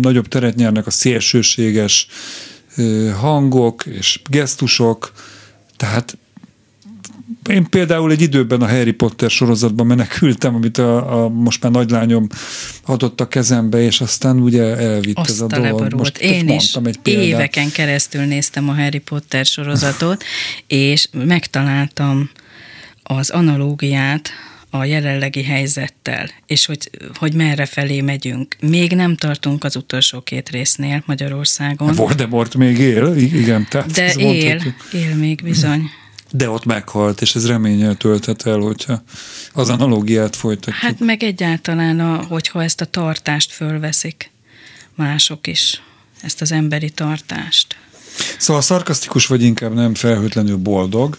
nagyobb 0.00 0.28
teret 0.28 0.54
nyernek 0.54 0.86
a 0.86 0.90
szélsőséges 0.90 2.08
hangok 3.20 3.86
és 3.86 4.20
gesztusok, 4.30 5.12
tehát 5.76 6.18
én 7.48 7.64
például 7.70 8.10
egy 8.10 8.20
időben 8.20 8.60
a 8.62 8.68
Harry 8.68 8.92
Potter 8.92 9.30
sorozatban 9.30 9.86
menekültem, 9.86 10.54
amit 10.54 10.78
a, 10.78 11.22
a 11.24 11.28
most 11.28 11.62
már 11.62 11.72
nagylányom 11.72 12.26
adott 12.84 13.20
a 13.20 13.28
kezembe, 13.28 13.80
és 13.82 14.00
aztán 14.00 14.38
ugye 14.40 14.62
elvitt 14.76 15.18
ez 15.18 15.30
Azt 15.30 15.40
a 15.40 15.44
a 15.44 15.48
dolog. 15.48 15.64
leborult. 15.64 15.94
Most 15.94 16.18
Én 16.18 16.48
is 16.48 16.74
egy 16.84 16.98
példát. 16.98 17.24
éveken 17.24 17.70
keresztül 17.70 18.22
néztem 18.24 18.68
a 18.68 18.74
Harry 18.74 18.98
Potter 18.98 19.44
sorozatot, 19.44 20.24
és 20.66 21.08
megtaláltam 21.12 22.30
az 23.02 23.30
analógiát 23.30 24.28
a 24.70 24.84
jelenlegi 24.84 25.42
helyzettel, 25.42 26.30
és 26.46 26.66
hogy, 26.66 26.90
hogy 27.14 27.34
merre 27.34 27.66
felé 27.66 28.00
megyünk. 28.00 28.56
Még 28.60 28.92
nem 28.92 29.16
tartunk 29.16 29.64
az 29.64 29.76
utolsó 29.76 30.20
két 30.20 30.48
résznél 30.50 31.02
Magyarországon, 31.06 31.94
Voldemort 31.94 32.54
még 32.56 32.78
él, 32.78 33.16
igen. 33.16 33.66
Tehát 33.70 33.90
de 33.90 34.02
ez 34.04 34.16
él, 34.18 34.24
mondhatjuk. 34.26 34.74
él 34.92 35.14
még 35.14 35.40
bizony. 35.42 35.82
De 36.30 36.50
ott 36.50 36.64
meghalt, 36.64 37.20
és 37.20 37.34
ez 37.34 37.46
reménnyel 37.46 37.94
tölthet 37.94 38.46
el, 38.46 38.58
hogyha 38.58 39.02
az 39.52 39.68
analógiát 39.68 40.36
folytatjuk. 40.36 40.76
Hát 40.76 41.00
meg 41.00 41.22
egyáltalán, 41.22 42.00
a, 42.00 42.22
hogyha 42.22 42.62
ezt 42.62 42.80
a 42.80 42.84
tartást 42.84 43.52
fölveszik 43.52 44.30
mások 44.94 45.46
is, 45.46 45.82
ezt 46.22 46.40
az 46.40 46.52
emberi 46.52 46.90
tartást. 46.90 47.76
Szóval 48.38 48.62
szarkasztikus 48.62 49.26
vagy 49.26 49.42
inkább 49.42 49.74
nem 49.74 49.94
felhőtlenül 49.94 50.56
boldog. 50.56 51.18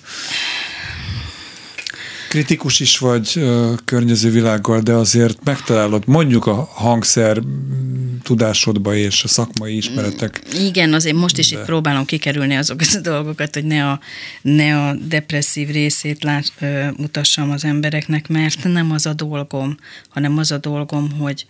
Kritikus 2.29 2.79
is 2.79 2.97
vagy 2.97 3.31
ö, 3.35 3.73
környező 3.85 4.29
világgal, 4.29 4.79
de 4.79 4.93
azért 4.93 5.43
megtalálod 5.43 6.03
mondjuk 6.07 6.45
a 6.45 6.69
hangszer 6.73 7.39
mm, 7.39 8.17
tudásodba 8.23 8.95
és 8.95 9.23
a 9.23 9.27
szakmai 9.27 9.75
ismeretek. 9.75 10.41
Igen, 10.59 10.93
azért 10.93 11.15
most 11.15 11.37
is 11.37 11.51
itt 11.51 11.65
próbálom 11.65 12.05
kikerülni 12.05 12.55
azokat 12.55 12.87
a 12.93 12.99
dolgokat, 13.11 13.53
hogy 13.53 13.65
ne 13.65 13.89
a, 13.89 13.99
ne 14.41 14.87
a 14.87 14.95
depresszív 15.07 15.69
részét 15.69 16.23
lát, 16.23 16.51
ö, 16.59 16.85
mutassam 16.97 17.51
az 17.51 17.63
embereknek, 17.63 18.27
mert 18.27 18.63
nem 18.63 18.91
az 18.91 19.05
a 19.05 19.13
dolgom, 19.13 19.77
hanem 20.09 20.37
az 20.37 20.51
a 20.51 20.57
dolgom, 20.57 21.11
hogy, 21.11 21.45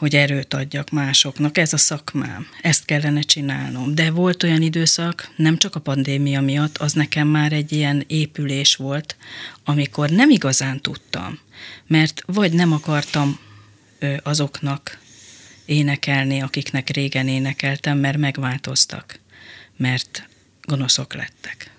hogy 0.00 0.14
erőt 0.14 0.54
adjak 0.54 0.90
másoknak. 0.90 1.58
Ez 1.58 1.72
a 1.72 1.76
szakmám, 1.76 2.46
ezt 2.62 2.84
kellene 2.84 3.20
csinálnom. 3.20 3.94
De 3.94 4.10
volt 4.10 4.42
olyan 4.42 4.62
időszak, 4.62 5.32
nem 5.36 5.58
csak 5.58 5.74
a 5.74 5.80
pandémia 5.80 6.40
miatt, 6.40 6.78
az 6.78 6.92
nekem 6.92 7.28
már 7.28 7.52
egy 7.52 7.72
ilyen 7.72 8.04
épülés 8.06 8.76
volt, 8.76 9.16
amikor 9.64 10.10
nem 10.10 10.30
igazán 10.30 10.80
tudtam, 10.80 11.38
mert 11.86 12.22
vagy 12.26 12.52
nem 12.52 12.72
akartam 12.72 13.38
azoknak 14.22 14.98
énekelni, 15.64 16.40
akiknek 16.40 16.88
régen 16.88 17.28
énekeltem, 17.28 17.98
mert 17.98 18.18
megváltoztak, 18.18 19.18
mert 19.76 20.28
gonoszok 20.62 21.14
lettek. 21.14 21.70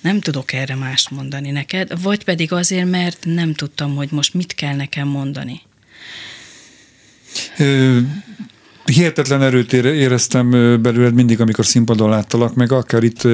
Nem 0.00 0.20
tudok 0.20 0.52
erre 0.52 0.74
mást 0.74 1.10
mondani 1.10 1.50
neked, 1.50 2.02
vagy 2.02 2.24
pedig 2.24 2.52
azért, 2.52 2.90
mert 2.90 3.24
nem 3.24 3.54
tudtam, 3.54 3.94
hogy 3.94 4.10
most 4.10 4.34
mit 4.34 4.54
kell 4.54 4.74
nekem 4.74 5.08
mondani. 5.08 5.60
Hihetetlen 8.84 9.42
erőt 9.42 9.72
ére- 9.72 9.94
éreztem 9.94 10.50
belőled 10.82 11.14
mindig, 11.14 11.40
amikor 11.40 11.66
színpadon 11.66 12.08
láttalak, 12.08 12.54
meg 12.54 12.72
akár 12.72 13.02
itt 13.02 13.28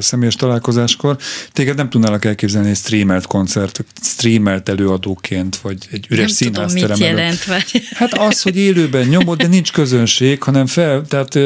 személyes 0.00 0.34
találkozáskor. 0.34 1.16
Téged 1.52 1.76
nem 1.76 1.90
tudnálak 1.90 2.24
elképzelni 2.24 2.68
egy 2.68 2.76
streamelt 2.76 3.26
koncert, 3.26 3.84
streamelt 4.02 4.68
előadóként, 4.68 5.56
vagy 5.56 5.76
egy 5.90 6.06
üres 6.10 6.38
nem 6.38 6.52
tudom, 6.52 6.72
mit 6.72 6.98
jelent, 6.98 7.44
vagy... 7.44 7.82
Hát 7.94 8.12
az, 8.12 8.42
hogy 8.42 8.56
élőben 8.56 9.06
nyomod, 9.06 9.38
de 9.38 9.46
nincs 9.46 9.72
közönség, 9.72 10.42
hanem 10.42 10.66
fel, 10.66 11.04
tehát 11.08 11.38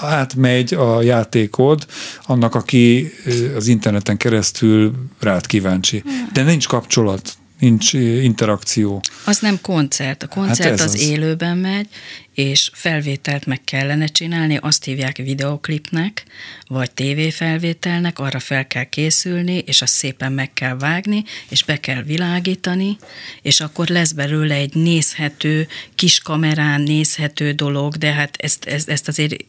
átmegy 0.00 0.74
a 0.74 1.02
játékod 1.02 1.86
annak, 2.26 2.54
aki 2.54 3.12
az 3.56 3.66
interneten 3.66 4.16
keresztül 4.16 4.92
rád 5.20 5.46
kíváncsi. 5.46 6.02
De 6.32 6.42
nincs 6.42 6.66
kapcsolat. 6.66 7.32
Nincs 7.62 7.92
interakció. 8.22 9.00
Az 9.24 9.38
nem 9.38 9.60
koncert. 9.60 10.22
A 10.22 10.26
koncert 10.26 10.80
hát 10.80 10.80
az, 10.80 10.94
az 10.94 11.00
élőben 11.00 11.56
megy, 11.56 11.86
és 12.34 12.70
felvételt 12.72 13.46
meg 13.46 13.60
kellene 13.64 14.06
csinálni, 14.06 14.58
azt 14.60 14.84
hívják 14.84 15.16
videoklipnek, 15.16 16.24
vagy 16.66 16.90
tévéfelvételnek, 16.90 18.18
arra 18.18 18.38
fel 18.38 18.66
kell 18.66 18.84
készülni, 18.84 19.58
és 19.66 19.82
azt 19.82 19.94
szépen 19.94 20.32
meg 20.32 20.52
kell 20.52 20.76
vágni, 20.76 21.24
és 21.48 21.64
be 21.64 21.80
kell 21.80 22.02
világítani, 22.02 22.96
és 23.42 23.60
akkor 23.60 23.88
lesz 23.88 24.12
belőle 24.12 24.54
egy 24.54 24.74
nézhető, 24.74 25.68
kis 25.94 26.20
kamerán 26.20 26.80
nézhető 26.80 27.52
dolog, 27.52 27.96
de 27.96 28.12
hát 28.12 28.36
ezt, 28.36 28.64
ezt, 28.64 28.88
ezt 28.88 29.08
azért 29.08 29.44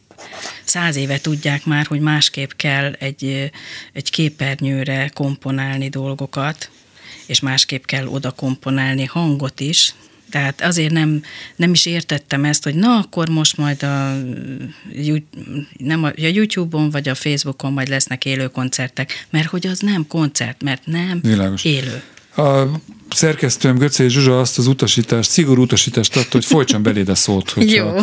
száz 0.64 0.96
éve 0.96 1.20
tudják 1.20 1.64
már, 1.64 1.86
hogy 1.86 2.00
másképp 2.00 2.50
kell 2.56 2.92
egy, 2.92 3.50
egy 3.92 4.10
képernyőre 4.10 5.10
komponálni 5.14 5.88
dolgokat, 5.88 6.70
és 7.26 7.40
másképp 7.40 7.84
kell 7.84 8.06
oda 8.06 8.30
komponálni 8.30 9.04
hangot 9.04 9.60
is, 9.60 9.94
tehát 10.30 10.60
azért 10.60 10.92
nem, 10.92 11.22
nem 11.56 11.72
is 11.72 11.86
értettem 11.86 12.44
ezt, 12.44 12.64
hogy 12.64 12.74
na, 12.74 12.96
akkor 12.96 13.28
most 13.28 13.56
majd 13.56 13.82
a, 13.82 14.16
nem 15.76 16.04
a, 16.04 16.06
a 16.06 16.12
YouTube-on 16.16 16.90
vagy 16.90 17.08
a 17.08 17.14
Facebookon 17.14 17.72
majd 17.72 17.88
lesznek 17.88 18.24
élő 18.24 18.46
koncertek, 18.46 19.26
mert 19.30 19.46
hogy 19.46 19.66
az 19.66 19.78
nem 19.78 20.06
koncert, 20.06 20.62
mert 20.62 20.86
nem 20.86 21.20
Világos. 21.22 21.64
élő. 21.64 22.02
A 22.36 22.62
szerkesztőm 23.10 23.78
Göcé 23.78 24.08
Zsuzsa 24.08 24.40
azt 24.40 24.58
az 24.58 24.66
utasítást, 24.66 25.30
szigorú 25.30 25.62
utasítást 25.62 26.16
adta, 26.16 26.28
hogy 26.30 26.44
folytson 26.44 26.82
beléd 26.82 27.08
a 27.08 27.14
szót, 27.14 27.50
hogyha 27.50 27.84
Jó. 27.84 28.00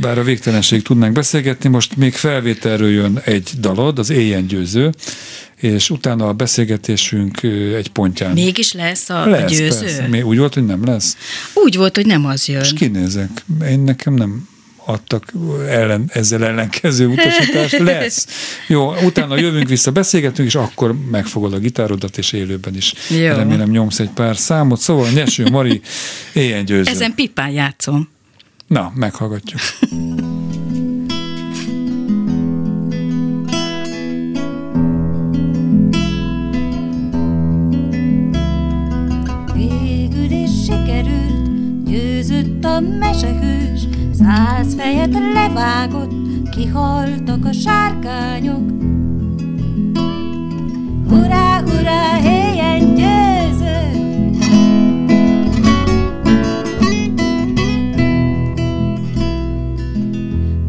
bár 0.00 0.18
a 0.18 0.22
végtelenség 0.22 0.82
tudnánk 0.82 1.12
beszélgetni, 1.12 1.68
most 1.68 1.96
még 1.96 2.14
felvételről 2.14 2.90
jön 2.90 3.20
egy 3.24 3.50
dalod, 3.58 3.98
az 3.98 4.10
Éjjen 4.10 4.46
győző, 4.46 4.92
és 5.56 5.90
utána 5.90 6.28
a 6.28 6.32
beszélgetésünk 6.32 7.42
egy 7.76 7.88
pontján. 7.88 8.32
Mégis 8.32 8.72
lesz 8.72 9.10
a 9.10 9.26
lesz, 9.26 9.50
győző? 9.50 9.84
Persze. 9.84 10.24
Úgy 10.24 10.38
volt, 10.38 10.54
hogy 10.54 10.66
nem 10.66 10.84
lesz? 10.84 11.16
Úgy 11.54 11.76
volt, 11.76 11.96
hogy 11.96 12.06
nem 12.06 12.26
az 12.26 12.48
jön. 12.48 12.62
És 12.62 12.72
kinézek. 12.72 13.44
Én 13.68 13.80
nekem 13.80 14.14
nem 14.14 14.48
adtak 14.86 15.32
ellen, 15.68 16.04
ezzel 16.12 16.44
ellenkező 16.44 17.06
utasítást. 17.06 17.78
Lesz. 17.92 18.26
Jó, 18.68 18.94
utána 19.04 19.38
jövünk 19.38 19.68
vissza, 19.68 19.90
beszélgetünk, 19.90 20.48
és 20.48 20.54
akkor 20.54 20.94
megfogod 21.10 21.52
a 21.52 21.58
gitárodat, 21.58 22.18
és 22.18 22.32
élőben 22.32 22.76
is. 22.76 22.94
Jó. 23.08 23.34
Remélem 23.34 23.70
nyomsz 23.70 23.98
egy 23.98 24.10
pár 24.10 24.36
számot. 24.36 24.80
Szóval 24.80 25.10
Nyeső 25.10 25.50
Mari, 25.50 25.80
éjjel 26.32 26.62
győző. 26.62 26.90
Ezen 26.90 27.14
pipán 27.14 27.50
játszom. 27.50 28.08
Na, 28.66 28.92
meghallgatjuk. 28.94 29.60
Száz 44.24 44.74
fejet 44.74 45.14
levágott, 45.34 46.12
kihaltak 46.50 47.44
a 47.44 47.52
sárkányok. 47.52 48.70
Hurrá, 51.08 51.60
hurrá, 51.60 52.20
helyen 52.20 52.94
győző! 52.94 54.00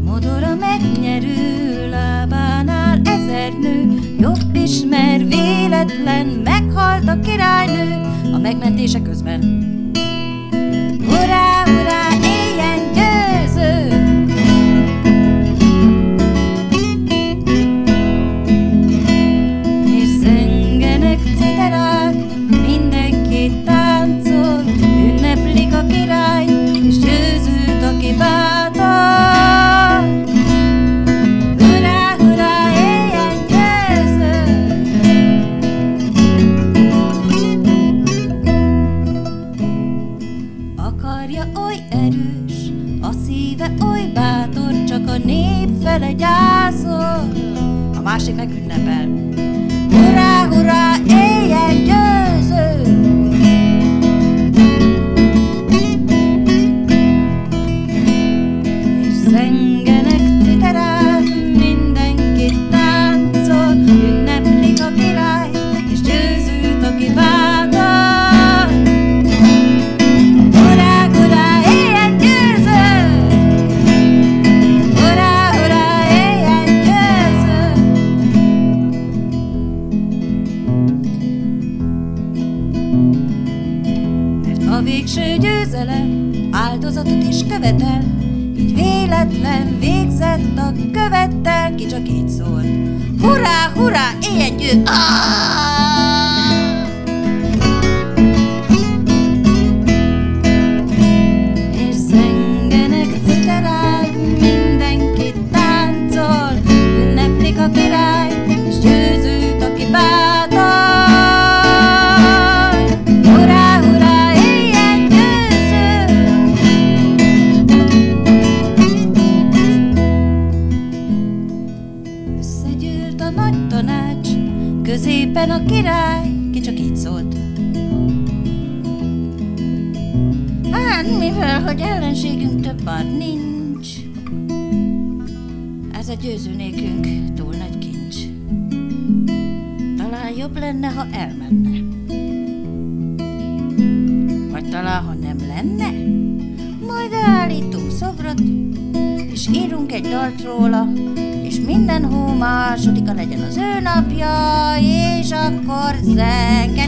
Modor 0.04 0.42
a 0.42 0.54
megnyerő 0.54 1.90
lábánál 1.90 3.00
ezer 3.04 3.52
nő, 3.60 3.98
jobb 4.18 4.54
ismer 4.54 5.26
véletlen, 5.26 6.26
meghalt 6.26 7.08
a 7.08 7.20
királynő 7.20 8.00
a 8.32 8.38
megmentése 8.38 9.02
közben. 9.02 9.75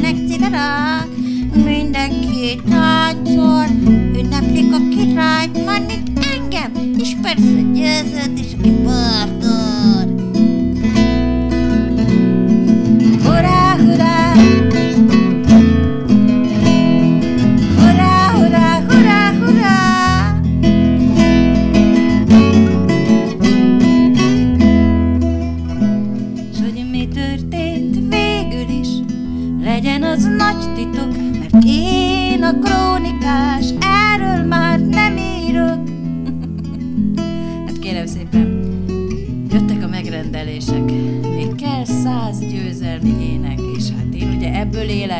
nincsenek 0.00 0.28
cigarák, 0.28 1.06
mindenki 1.64 2.60
táncol, 2.68 3.66
ünneplik 4.14 4.72
a 4.72 4.78
királyt, 4.88 5.64
már 5.64 5.80
mint 5.86 6.26
engem, 6.34 6.72
és 6.98 7.12
persze 7.22 7.60
győzött 7.72 8.38
is, 8.38 8.52
aki 8.58 8.70
bár 8.70 9.37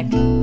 back. 0.03 0.38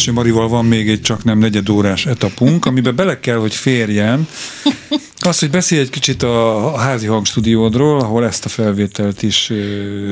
Nyeső 0.00 0.12
Marival 0.12 0.48
van 0.48 0.64
még 0.64 0.88
egy 0.88 1.00
csak 1.00 1.24
nem 1.24 1.38
negyedórás 1.38 2.06
etapunk, 2.06 2.66
amiben 2.66 2.94
bele 2.96 3.20
kell, 3.20 3.36
hogy 3.36 3.54
férjen 3.54 4.28
az, 5.26 5.38
hogy 5.38 5.50
beszélj 5.50 5.80
egy 5.80 5.90
kicsit 5.90 6.22
a 6.22 6.74
házi 6.78 7.06
hangstúdiódról, 7.06 8.00
ahol 8.00 8.26
ezt 8.26 8.44
a 8.44 8.48
felvételt 8.48 9.22
is 9.22 9.52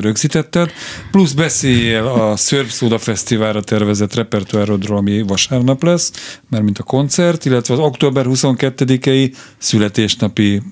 rögzítetted, 0.00 0.72
plusz 1.10 1.32
beszéljél 1.32 2.06
a 2.06 2.36
Szörb 2.36 2.68
Szóda 2.68 2.98
Fesztiválra 2.98 3.62
tervezett 3.62 4.14
repertoárodról, 4.14 4.98
ami 4.98 5.22
vasárnap 5.22 5.82
lesz, 5.82 6.12
mert 6.50 6.64
mint 6.64 6.78
a 6.78 6.82
koncert, 6.82 7.44
illetve 7.44 7.74
az 7.74 7.80
október 7.80 8.24
22-i 8.28 9.32
születésnapi 9.58 10.62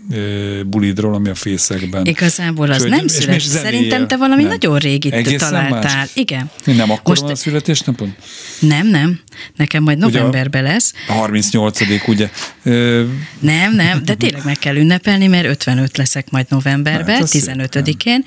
bulidról, 0.66 1.14
ami 1.14 1.29
a 1.29 1.35
Fészekben. 1.35 2.07
Igazából 2.07 2.70
az 2.70 2.77
Úgyhogy- 2.83 2.90
nem 2.99 3.07
szület. 3.07 3.40
Szerintem 3.40 4.07
te 4.09 4.16
valami 4.16 4.42
Nem. 4.42 4.51
nagyon 4.51 4.79
régit 4.79 5.12
Egészen 5.12 5.38
találtál. 5.38 5.96
más? 5.96 6.11
Igen. 6.14 6.51
Nem, 6.64 6.90
akkor 6.90 7.03
Most 7.09 7.20
van 7.22 7.31
a 7.31 7.35
születésnapon? 7.35 8.14
nem, 8.61 8.87
nem. 8.87 9.20
Nekem 9.57 9.83
majd 9.83 9.99
novemberben 9.99 10.62
lesz. 10.62 10.92
A 11.09 11.12
38 11.12 11.81
ugye? 12.07 12.31
Ö, 12.62 13.05
Nem, 13.38 13.75
nem, 13.75 14.05
de 14.05 14.14
tényleg 14.26 14.44
meg 14.44 14.58
kell 14.58 14.76
ünnepelni, 14.76 15.26
mert 15.26 15.46
55 15.46 15.96
leszek 15.96 16.30
majd 16.30 16.46
novemberben, 16.48 17.14
Hát, 17.14 17.22
az 17.22 17.34
15-én. 17.34 18.24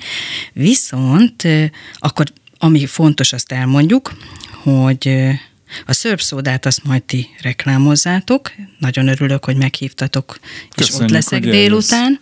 Viszont 0.52 1.48
akkor, 1.94 2.26
ami 2.58 2.86
fontos, 2.86 3.32
azt 3.32 3.52
elmondjuk, 3.52 4.16
hogy 4.62 5.30
a 5.86 5.92
szörpszódát 5.92 6.66
azt 6.66 6.84
majd 6.84 7.02
ti 7.02 7.26
reklámozzátok. 7.42 8.52
Nagyon 8.78 9.08
örülök, 9.08 9.44
hogy 9.44 9.56
meghívtatok, 9.56 10.38
és 10.42 10.68
Köszönjük, 10.74 11.02
ott 11.02 11.10
leszek 11.10 11.42
eljössz. 11.46 11.56
délután, 11.60 12.20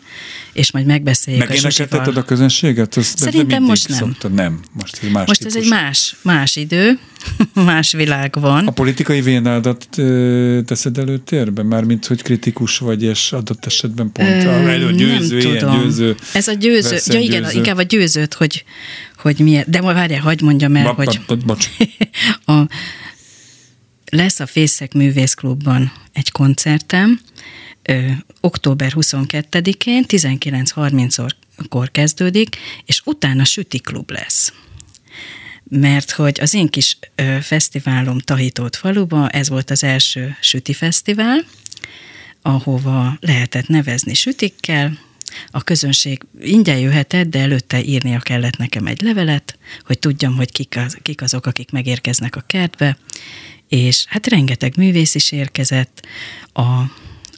és 0.52 0.70
majd 0.70 0.86
megbeszéljük 0.86 1.42
a 1.42 1.46
Megénekelteted 1.46 1.98
Zsuzsival. 1.98 2.22
a 2.22 2.26
közönséget? 2.26 2.94
De 2.94 3.02
Szerintem 3.02 3.62
most 3.62 3.88
nem. 3.88 3.98
Szoktad. 3.98 4.32
Nem, 4.34 4.60
most 4.72 4.98
ez 5.02 5.08
más 5.10 5.26
Most 5.26 5.44
ez 5.44 5.52
típus. 5.52 5.66
egy 5.66 5.72
más, 5.82 6.16
más 6.22 6.56
idő, 6.56 6.98
más 7.54 7.92
világ 7.92 8.34
van. 8.40 8.66
A 8.66 8.70
politikai 8.70 9.20
vénádat 9.20 9.88
teszed 10.66 10.98
előtérbe? 10.98 11.62
Mármint, 11.62 12.06
hogy 12.06 12.22
kritikus 12.22 12.78
vagy, 12.78 13.02
és 13.02 13.32
adott 13.32 13.66
esetben 13.66 14.12
pont 14.12 14.28
Ö, 14.28 14.32
Ö, 14.32 14.68
elő 14.68 14.92
győző, 14.92 15.38
nem 15.42 15.58
tudom. 15.58 15.82
győző. 15.82 16.16
Ez 16.32 16.48
a 16.48 16.52
győző, 16.52 16.90
veszem 16.90 17.16
ja 17.16 17.22
igen, 17.22 17.42
győző. 17.42 17.56
inkább 17.56 17.76
a 17.76 17.82
győzőt, 17.82 18.34
hogy, 18.34 18.64
hogy 19.18 19.38
milyen, 19.38 19.64
de 19.68 19.80
ma 19.80 19.92
várjál, 19.92 20.20
hagyd 20.20 20.42
mondjam 20.42 20.76
el, 20.76 20.84
Ba- 20.84 20.94
hogy 20.96 21.20
ba- 21.26 21.44
bocs. 21.44 21.66
a, 22.44 22.52
lesz 24.10 24.40
a 24.40 24.46
Fészek 24.46 24.92
Művészklubban 24.92 25.92
egy 26.12 26.30
koncertem, 26.30 27.20
ö, 27.82 28.10
október 28.40 28.92
22-én, 28.94 30.04
19.30-kor 30.08 31.90
kezdődik, 31.90 32.56
és 32.84 33.02
utána 33.04 33.44
süti 33.44 33.78
klub 33.78 34.10
lesz. 34.10 34.52
Mert 35.64 36.10
hogy 36.10 36.38
az 36.40 36.54
én 36.54 36.68
kis 36.68 36.98
ö, 37.14 37.36
fesztiválom 37.40 38.18
Tahitót 38.18 38.76
faluba, 38.76 39.28
ez 39.28 39.48
volt 39.48 39.70
az 39.70 39.84
első 39.84 40.36
süti 40.40 40.72
fesztivál, 40.72 41.44
ahova 42.42 43.16
lehetett 43.20 43.66
nevezni 43.66 44.14
sütikkel, 44.14 44.98
a 45.50 45.62
közönség 45.62 46.22
ingyen 46.40 46.78
jöhetett, 46.78 47.26
de 47.26 47.38
előtte 47.38 47.82
írnia 47.82 48.18
kellett 48.18 48.56
nekem 48.56 48.86
egy 48.86 49.00
levelet, 49.00 49.58
hogy 49.84 49.98
tudjam, 49.98 50.36
hogy 50.36 50.52
kik, 50.52 50.76
az, 50.76 50.98
kik 51.02 51.22
azok, 51.22 51.46
akik 51.46 51.70
megérkeznek 51.70 52.36
a 52.36 52.44
kertbe, 52.46 52.96
és 53.68 54.04
hát 54.08 54.26
rengeteg 54.26 54.76
művész 54.76 55.14
is 55.14 55.32
érkezett, 55.32 56.06
a, 56.52 56.62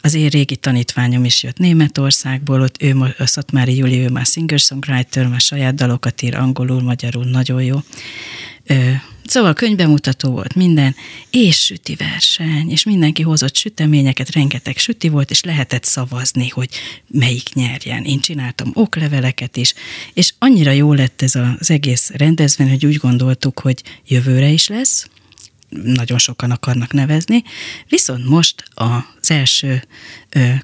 az 0.01 0.15
én 0.15 0.29
régi 0.29 0.57
tanítványom 0.57 1.25
is 1.25 1.43
jött 1.43 1.59
Németországból, 1.59 2.61
ott 2.61 2.83
ő, 2.83 3.15
a 3.19 3.27
Szatmári 3.27 3.77
Júli, 3.77 3.99
ő 3.99 4.09
már 4.09 4.27
singer-songwriter, 4.27 5.27
már 5.27 5.41
saját 5.41 5.75
dalokat 5.75 6.23
ír 6.23 6.35
angolul, 6.35 6.83
magyarul, 6.83 7.25
nagyon 7.25 7.63
jó. 7.63 7.79
Ö, 8.67 8.91
Szóval 9.31 9.55
könyvbemutató 9.55 10.31
volt 10.31 10.55
minden, 10.55 10.95
és 11.31 11.65
süti 11.65 11.95
verseny, 11.95 12.71
és 12.71 12.85
mindenki 12.85 13.23
hozott 13.23 13.57
süteményeket, 13.57 14.31
rengeteg 14.31 14.77
süti 14.77 15.09
volt, 15.09 15.31
és 15.31 15.43
lehetett 15.43 15.85
szavazni, 15.85 16.49
hogy 16.49 16.69
melyik 17.07 17.55
nyerjen. 17.55 18.05
Én 18.05 18.21
csináltam 18.21 18.71
okleveleket 18.75 19.57
is, 19.57 19.75
és 20.13 20.33
annyira 20.39 20.71
jó 20.71 20.93
lett 20.93 21.23
ez 21.23 21.35
az 21.35 21.71
egész 21.71 22.11
rendezvény, 22.11 22.69
hogy 22.69 22.87
úgy 22.87 22.97
gondoltuk, 22.97 23.61
hogy 23.61 23.83
jövőre 24.07 24.49
is 24.49 24.69
lesz, 24.69 25.09
nagyon 25.71 26.19
sokan 26.19 26.51
akarnak 26.51 26.93
nevezni, 26.93 27.43
viszont 27.89 28.29
most 28.29 28.65
az 28.75 29.31
első 29.31 29.85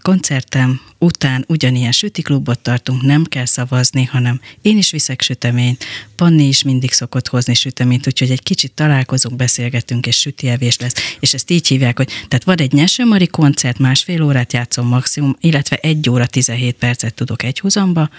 koncertem 0.02 0.80
után 0.98 1.44
ugyanilyen 1.48 1.92
sütiklubot 1.92 2.58
tartunk, 2.58 3.02
nem 3.02 3.24
kell 3.24 3.44
szavazni, 3.44 4.04
hanem 4.04 4.40
én 4.62 4.78
is 4.78 4.90
viszek 4.90 5.22
süteményt, 5.22 5.84
Panni 6.16 6.44
is 6.44 6.62
mindig 6.62 6.92
szokott 6.92 7.28
hozni 7.28 7.54
süteményt, 7.54 8.06
úgyhogy 8.06 8.30
egy 8.30 8.42
kicsit 8.42 8.72
találkozunk, 8.72 9.36
beszélgetünk, 9.36 10.06
és 10.06 10.16
sütievés 10.16 10.78
lesz, 10.78 10.94
és 11.20 11.34
ezt 11.34 11.50
így 11.50 11.66
hívják, 11.66 11.96
hogy 11.96 12.06
tehát 12.06 12.44
van 12.44 12.58
egy 12.58 12.72
Nyesőmari 12.72 13.26
koncert, 13.26 13.78
másfél 13.78 14.22
órát 14.22 14.52
játszom 14.52 14.86
maximum, 14.86 15.36
illetve 15.40 15.76
egy 15.76 16.10
óra 16.10 16.26
17 16.26 16.74
percet 16.74 17.14
tudok 17.14 17.42
egy 17.42 17.60
húzamba, 17.60 18.10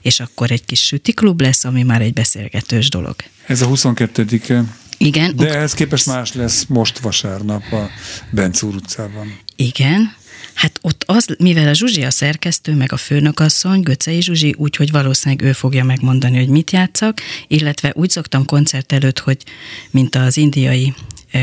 és 0.00 0.20
akkor 0.20 0.50
egy 0.50 0.64
kis 0.64 0.80
sütiklub 0.84 1.40
lesz, 1.40 1.64
ami 1.64 1.82
már 1.82 2.00
egy 2.00 2.12
beszélgetős 2.12 2.88
dolog. 2.88 3.16
Ez 3.46 3.62
a 3.62 3.68
22-e. 3.68 4.64
Igen, 4.98 5.36
De 5.36 5.54
ehhez 5.54 5.74
képest 5.74 6.06
más 6.06 6.32
lesz 6.32 6.64
most 6.68 6.98
vasárnap 6.98 7.72
a 7.72 7.90
Bencúr 8.30 8.74
utcában. 8.74 9.38
Igen. 9.56 10.14
Hát 10.54 10.78
ott 10.82 11.04
az, 11.06 11.26
mivel 11.38 11.68
a 11.68 11.72
Zsuzsi 11.72 12.04
a 12.04 12.10
szerkesztő, 12.10 12.74
meg 12.74 12.92
a 12.92 12.96
főnökasszony, 12.96 13.80
Göcei 13.80 14.22
Zsuzsi, 14.22 14.54
úgyhogy 14.58 14.90
valószínűleg 14.90 15.44
ő 15.44 15.52
fogja 15.52 15.84
megmondani, 15.84 16.36
hogy 16.36 16.48
mit 16.48 16.70
játszak, 16.70 17.20
illetve 17.46 17.92
úgy 17.94 18.10
szoktam 18.10 18.44
koncert 18.44 18.92
előtt, 18.92 19.18
hogy 19.18 19.38
mint 19.90 20.14
az 20.14 20.36
indiai 20.36 20.94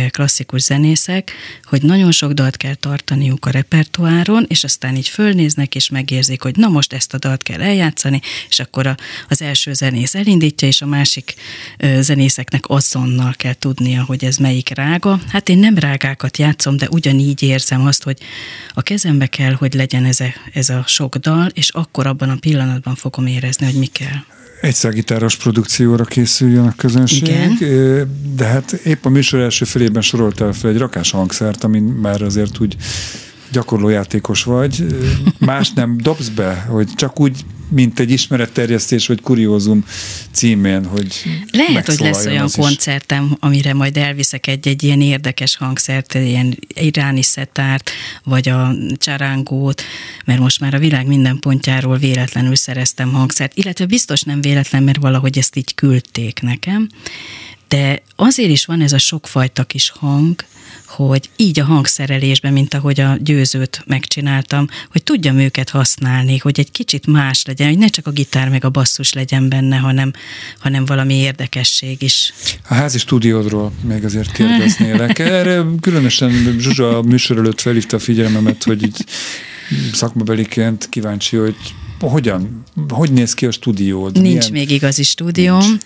klasszikus 0.10 0.62
zenészek, 0.62 1.32
hogy 1.63 1.82
nagyon 1.82 2.12
sok 2.12 2.32
dalt 2.32 2.58
kell 2.58 2.75
tartaniuk 2.75 3.45
a 3.45 3.49
repertoáron, 3.49 4.45
és 4.47 4.63
aztán 4.63 4.95
így 4.95 5.08
fölnéznek, 5.08 5.75
és 5.75 5.89
megérzik, 5.89 6.41
hogy 6.41 6.56
na 6.56 6.67
most 6.67 6.93
ezt 6.93 7.13
a 7.13 7.17
dalt 7.17 7.43
kell 7.43 7.62
eljátszani, 7.62 8.21
és 8.49 8.60
akkor 8.60 8.88
a, 8.88 8.95
az 9.29 9.41
első 9.41 9.73
zenész 9.73 10.15
elindítja, 10.15 10.67
és 10.67 10.82
a 10.82 10.86
másik 10.86 11.34
zenészeknek 11.99 12.63
azonnal 12.67 13.34
kell 13.38 13.53
tudnia, 13.53 14.03
hogy 14.03 14.25
ez 14.25 14.38
melyik 14.38 14.69
rága. 14.69 15.19
Hát 15.27 15.49
én 15.49 15.58
nem 15.58 15.77
rágákat 15.77 16.38
játszom, 16.38 16.77
de 16.77 16.88
ugyanígy 16.89 17.43
érzem 17.43 17.86
azt, 17.86 18.03
hogy 18.03 18.17
a 18.73 18.82
kezembe 18.82 19.27
kell, 19.27 19.53
hogy 19.53 19.73
legyen 19.73 20.06
ez 20.06 20.19
a, 20.19 20.34
ez 20.53 20.69
a 20.69 20.84
sok 20.88 21.15
dal, 21.15 21.49
és 21.53 21.69
akkor 21.69 22.08
abban 22.08 22.29
a 22.29 22.36
pillanatban 22.39 22.95
fogom 22.95 23.25
érezni, 23.25 23.65
hogy 23.65 23.75
mi 23.75 23.86
kell. 23.86 24.23
Egyszergitáros 24.63 25.36
produkcióra 25.36 26.04
készüljön 26.04 26.65
a 26.65 26.73
közönség, 26.76 27.28
Igen. 27.28 27.58
De 28.36 28.45
hát 28.45 28.71
épp 28.71 29.06
a 29.06 29.10
műsor 29.10 29.39
első 29.39 29.65
felében 29.65 30.02
soroltál 30.02 30.54
fel 30.54 30.69
egy 30.69 30.78
rakás 30.78 31.12
hangszert, 31.12 31.63
amin 31.63 31.84
már 31.84 32.21
azért 32.21 32.60
úgy 32.60 32.76
gyakorló 33.52 33.89
játékos 33.89 34.43
vagy. 34.43 34.86
Más 35.39 35.71
nem 35.71 35.97
dobsz 35.97 36.28
be, 36.28 36.65
hogy 36.69 36.88
csak 36.95 37.19
úgy, 37.19 37.45
mint 37.73 37.99
egy 37.99 38.12
ismeretterjesztés 38.12 39.07
vagy 39.07 39.21
kuriózum 39.21 39.86
címén, 40.31 40.86
hogy 40.86 41.23
Lehet, 41.51 41.86
hogy 41.86 41.99
lesz 41.99 42.25
olyan 42.25 42.45
is. 42.45 42.51
koncertem, 42.51 43.38
amire 43.39 43.73
majd 43.73 43.97
elviszek 43.97 44.47
egy-egy 44.47 44.83
ilyen 44.83 45.01
érdekes 45.01 45.55
hangszert, 45.55 46.15
egy 46.15 46.27
ilyen 46.27 46.57
iráni 46.67 47.21
szetárt, 47.21 47.91
vagy 48.23 48.49
a 48.49 48.75
csarángót, 48.97 49.81
mert 50.25 50.39
most 50.39 50.59
már 50.59 50.73
a 50.73 50.79
világ 50.79 51.07
minden 51.07 51.39
pontjáról 51.39 51.97
véletlenül 51.97 52.55
szereztem 52.55 53.12
hangszert, 53.12 53.57
illetve 53.57 53.86
biztos 53.86 54.21
nem 54.21 54.41
véletlen, 54.41 54.83
mert 54.83 54.99
valahogy 54.99 55.38
ezt 55.38 55.55
így 55.55 55.75
küldték 55.75 56.41
nekem. 56.41 56.89
De 57.67 58.01
azért 58.15 58.49
is 58.49 58.65
van 58.65 58.81
ez 58.81 58.93
a 58.93 58.97
sokfajta 58.97 59.63
kis 59.63 59.89
hang, 59.89 60.45
hogy 60.95 61.29
így 61.36 61.60
a 61.60 61.63
hangszerelésben, 61.63 62.53
mint 62.53 62.73
ahogy 62.73 62.99
a 62.99 63.17
győzőt 63.19 63.84
megcsináltam, 63.86 64.67
hogy 64.91 65.03
tudjam 65.03 65.38
őket 65.38 65.69
használni, 65.69 66.38
hogy 66.38 66.60
egy 66.60 66.71
kicsit 66.71 67.08
más 67.08 67.45
legyen, 67.45 67.67
hogy 67.67 67.77
ne 67.77 67.88
csak 67.88 68.08
a 68.08 68.12
gitár 68.12 68.49
meg 68.49 68.65
a 68.65 68.69
basszus 68.69 69.13
legyen 69.13 69.49
benne, 69.49 69.77
hanem, 69.77 70.12
hanem 70.60 70.86
valami 70.86 71.13
érdekesség 71.13 72.01
is. 72.01 72.34
A 72.69 72.73
házi 72.73 72.97
stúdiódról 72.97 73.71
még 73.82 74.03
azért 74.03 74.32
kérdeznélek. 74.32 75.19
Erre 75.19 75.63
különösen 75.82 76.56
Zsuzsa 76.60 77.01
műsor 77.01 77.38
előtt 77.38 77.62
felhívta 77.62 77.95
a 77.97 77.99
figyelmemet, 77.99 78.63
hogy 78.63 78.84
így 78.84 79.06
szakmabeliként 79.93 80.89
kíváncsi, 80.89 81.38
hogy 81.38 81.56
hogyan, 81.99 82.63
hogy 82.89 83.12
néz 83.12 83.34
ki 83.34 83.45
a 83.45 83.51
stúdiód? 83.51 84.13
Nincs 84.13 84.49
Milyen? 84.49 84.51
még 84.51 84.71
igazi 84.71 85.03
stúdióm. 85.03 85.79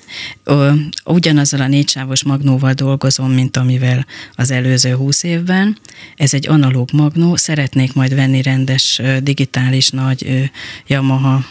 Nincs. 0.45 0.77
Ugyanazzal 1.05 1.61
a 1.61 1.67
négysávos 1.67 2.23
magnóval 2.23 2.73
dolgozom, 2.73 3.31
mint 3.31 3.57
amivel 3.57 4.05
az 4.35 4.51
előző 4.51 4.95
húsz 4.95 5.23
évben. 5.23 5.77
Ez 6.15 6.33
egy 6.33 6.47
analóg 6.47 6.89
magnó, 6.93 7.35
szeretnék 7.35 7.93
majd 7.93 8.15
venni 8.15 8.41
rendes 8.41 9.01
digitális 9.23 9.89
nagy 9.89 10.51
Yamaha 10.87 11.45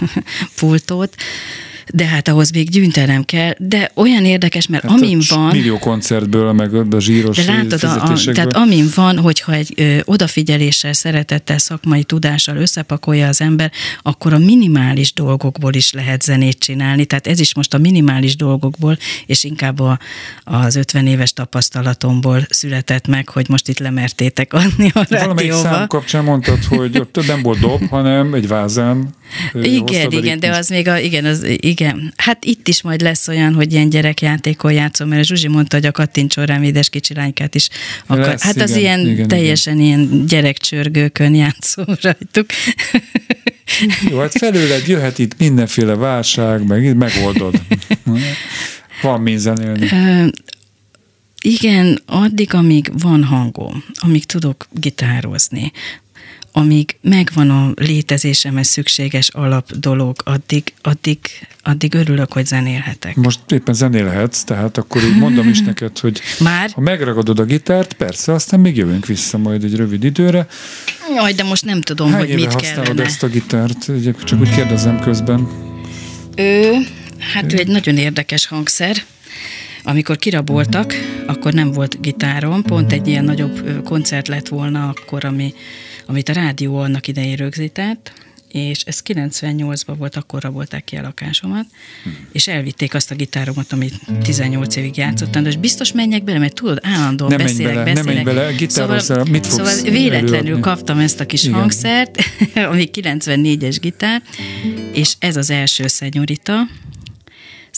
pultot, 0.58 1.16
de 1.92 2.06
hát 2.06 2.28
ahhoz 2.28 2.50
még 2.50 2.70
gyűjtenem 2.70 3.24
kell, 3.24 3.54
de 3.58 3.90
olyan 3.94 4.24
érdekes, 4.24 4.66
mert 4.66 4.82
hát 4.82 4.92
amin 4.92 5.20
van... 5.28 5.56
Millió 5.56 5.78
koncertből, 5.78 6.52
meg 6.52 6.74
a 6.74 7.00
zsíros 7.00 7.36
De 7.36 7.52
látod, 7.52 7.84
a, 7.84 8.02
a, 8.02 8.32
tehát 8.32 8.52
amin 8.52 8.86
van, 8.94 9.18
hogyha 9.18 9.52
egy 9.52 9.72
ö, 9.76 9.98
odafigyeléssel, 10.04 10.92
szeretettel, 10.92 11.58
szakmai 11.58 12.04
tudással 12.04 12.56
összepakolja 12.56 13.28
az 13.28 13.40
ember, 13.40 13.72
akkor 14.02 14.32
a 14.32 14.38
minimális 14.38 15.12
dolgokból 15.12 15.74
is 15.74 15.92
lehet 15.92 16.22
zenét 16.22 16.58
csinálni, 16.58 17.04
tehát 17.04 17.26
ez 17.26 17.40
is 17.40 17.54
most 17.54 17.74
a 17.74 17.78
minimális 17.78 18.36
dolgokból, 18.36 18.98
és 19.26 19.44
inkább 19.44 19.80
a, 19.80 19.98
az 20.44 20.76
50 20.76 21.06
éves 21.06 21.32
tapasztalatomból 21.32 22.46
született 22.48 23.06
meg, 23.06 23.28
hogy 23.28 23.48
most 23.48 23.68
itt 23.68 23.78
lemertétek 23.78 24.52
adni 24.52 24.90
a 24.94 25.06
rádióba. 25.08 25.20
Valamelyik 25.20 25.52
szám 25.52 25.86
kapcsán 25.86 26.24
mondtad, 26.24 26.64
hogy 26.64 26.98
ott 26.98 27.26
nem 27.26 27.42
volt 27.42 27.58
dob, 27.58 27.88
hanem 27.96 28.34
egy 28.34 28.48
vázán 28.48 29.16
igen, 29.62 30.10
igen, 30.10 30.40
de 30.40 30.50
az 30.50 30.68
még 30.68 30.88
a, 30.88 30.98
igen, 30.98 31.24
az, 31.24 31.46
igen. 31.56 32.12
Hát 32.16 32.44
itt 32.44 32.68
is 32.68 32.82
majd 32.82 33.00
lesz 33.00 33.28
olyan, 33.28 33.54
hogy 33.54 33.72
ilyen 33.72 33.88
gyerekjátékon 33.88 34.72
játszom, 34.72 35.08
mert 35.08 35.20
a 35.20 35.24
Zsuzsi 35.24 35.48
mondta, 35.48 35.76
hogy 35.76 35.86
a 35.86 35.92
kattintson 35.92 36.44
rám 36.44 36.62
édes 36.62 36.88
kicsi 36.88 37.14
lánykát 37.14 37.54
is 37.54 37.68
akar. 38.06 38.26
Lesz, 38.26 38.42
hát 38.42 38.60
az 38.60 38.70
igen, 38.70 38.80
ilyen 38.80 39.12
igen, 39.12 39.28
teljesen 39.28 39.80
igen. 39.80 39.86
ilyen 39.86 40.26
gyerekcsörgőkön 40.26 41.34
játszom 41.34 41.86
rajtuk. 42.02 42.46
Jó, 44.10 44.18
hát 44.18 44.32
felőled 44.32 44.86
jöhet 44.86 45.18
itt 45.18 45.38
mindenféle 45.38 45.94
válság, 45.94 46.66
meg 46.66 46.96
megoldod. 46.96 47.54
Van 49.02 49.20
mi 49.20 49.36
zenélni. 49.36 49.88
Igen, 51.40 52.02
addig, 52.06 52.54
amíg 52.54 52.90
van 53.00 53.24
hangom, 53.24 53.84
amíg 53.94 54.24
tudok 54.24 54.68
gitározni, 54.72 55.72
amíg 56.58 56.96
megvan 57.00 57.50
a 57.50 57.72
létezésemhez 57.74 58.66
szükséges 58.68 59.28
alap 59.28 59.72
dolog, 59.72 60.16
addig, 60.24 60.72
addig, 60.82 61.18
addig 61.62 61.94
örülök, 61.94 62.32
hogy 62.32 62.46
zenélhetek. 62.46 63.14
Most 63.16 63.40
éppen 63.48 63.74
zenélhetsz, 63.74 64.42
tehát 64.42 64.78
akkor 64.78 65.02
így 65.02 65.16
mondom 65.18 65.48
is 65.48 65.60
neked, 65.60 65.98
hogy 65.98 66.20
Már? 66.38 66.70
ha 66.70 66.80
megragadod 66.80 67.38
a 67.38 67.44
gitárt, 67.44 67.92
persze, 67.92 68.32
aztán 68.32 68.60
még 68.60 68.76
jövünk 68.76 69.06
vissza 69.06 69.38
majd 69.38 69.64
egy 69.64 69.76
rövid 69.76 70.04
időre. 70.04 70.46
Jaj, 71.14 71.32
de 71.32 71.42
most 71.42 71.64
nem 71.64 71.80
tudom, 71.80 72.10
Hány 72.10 72.18
hogy 72.20 72.34
mit 72.34 72.52
használod 72.52 72.84
kellene. 72.84 73.02
ezt 73.04 73.22
a 73.22 73.26
gitárt? 73.28 73.90
Csak 74.24 74.40
úgy 74.40 74.54
kérdezem 74.54 75.00
közben. 75.00 75.48
Ő, 76.36 76.72
hát 77.34 77.52
ő 77.52 77.56
egy 77.56 77.68
nagyon 77.68 77.96
érdekes 77.96 78.46
hangszer. 78.46 78.96
Amikor 79.82 80.16
kiraboltak, 80.16 80.94
akkor 81.26 81.52
nem 81.52 81.72
volt 81.72 82.00
gitárom, 82.00 82.62
pont 82.62 82.92
egy 82.92 83.08
ilyen 83.08 83.24
nagyobb 83.24 83.82
koncert 83.84 84.28
lett 84.28 84.48
volna 84.48 84.88
akkor, 84.88 85.24
ami 85.24 85.54
amit 86.08 86.28
a 86.28 86.32
rádió 86.32 86.76
annak 86.76 87.06
idején 87.06 87.36
rögzített, 87.36 88.12
és 88.48 88.82
ez 88.84 89.02
98-ban 89.06 89.94
volt, 89.98 90.16
akkor 90.16 90.42
rabolták 90.42 90.84
ki 90.84 90.96
a 90.96 91.02
lakásomat, 91.02 91.66
hmm. 92.02 92.16
és 92.32 92.48
elvitték 92.48 92.94
azt 92.94 93.10
a 93.10 93.14
gitáromat, 93.14 93.72
amit 93.72 93.94
18 94.22 94.76
évig 94.76 94.96
játszottam, 94.96 95.42
de 95.42 95.56
biztos 95.56 95.92
menjek 95.92 96.24
bele, 96.24 96.38
mert 96.38 96.54
tudod, 96.54 96.78
állandóan 96.82 97.30
nem 97.30 97.38
beszélek, 97.38 97.74
bele, 97.74 97.92
beszélek. 97.92 98.24
Nem 98.24 98.34
bele, 98.34 98.68
szóval, 98.68 99.24
mit 99.30 99.44
Szóval 99.44 99.74
véletlenül 99.82 100.36
előadni? 100.36 100.60
kaptam 100.60 100.98
ezt 100.98 101.20
a 101.20 101.26
kis 101.26 101.44
Igen. 101.44 101.58
hangszert, 101.58 102.18
ami 102.70 102.90
94-es 102.92 103.76
gitár, 103.80 104.22
és 104.92 105.14
ez 105.18 105.36
az 105.36 105.50
első 105.50 105.86
szenyorita, 105.86 106.66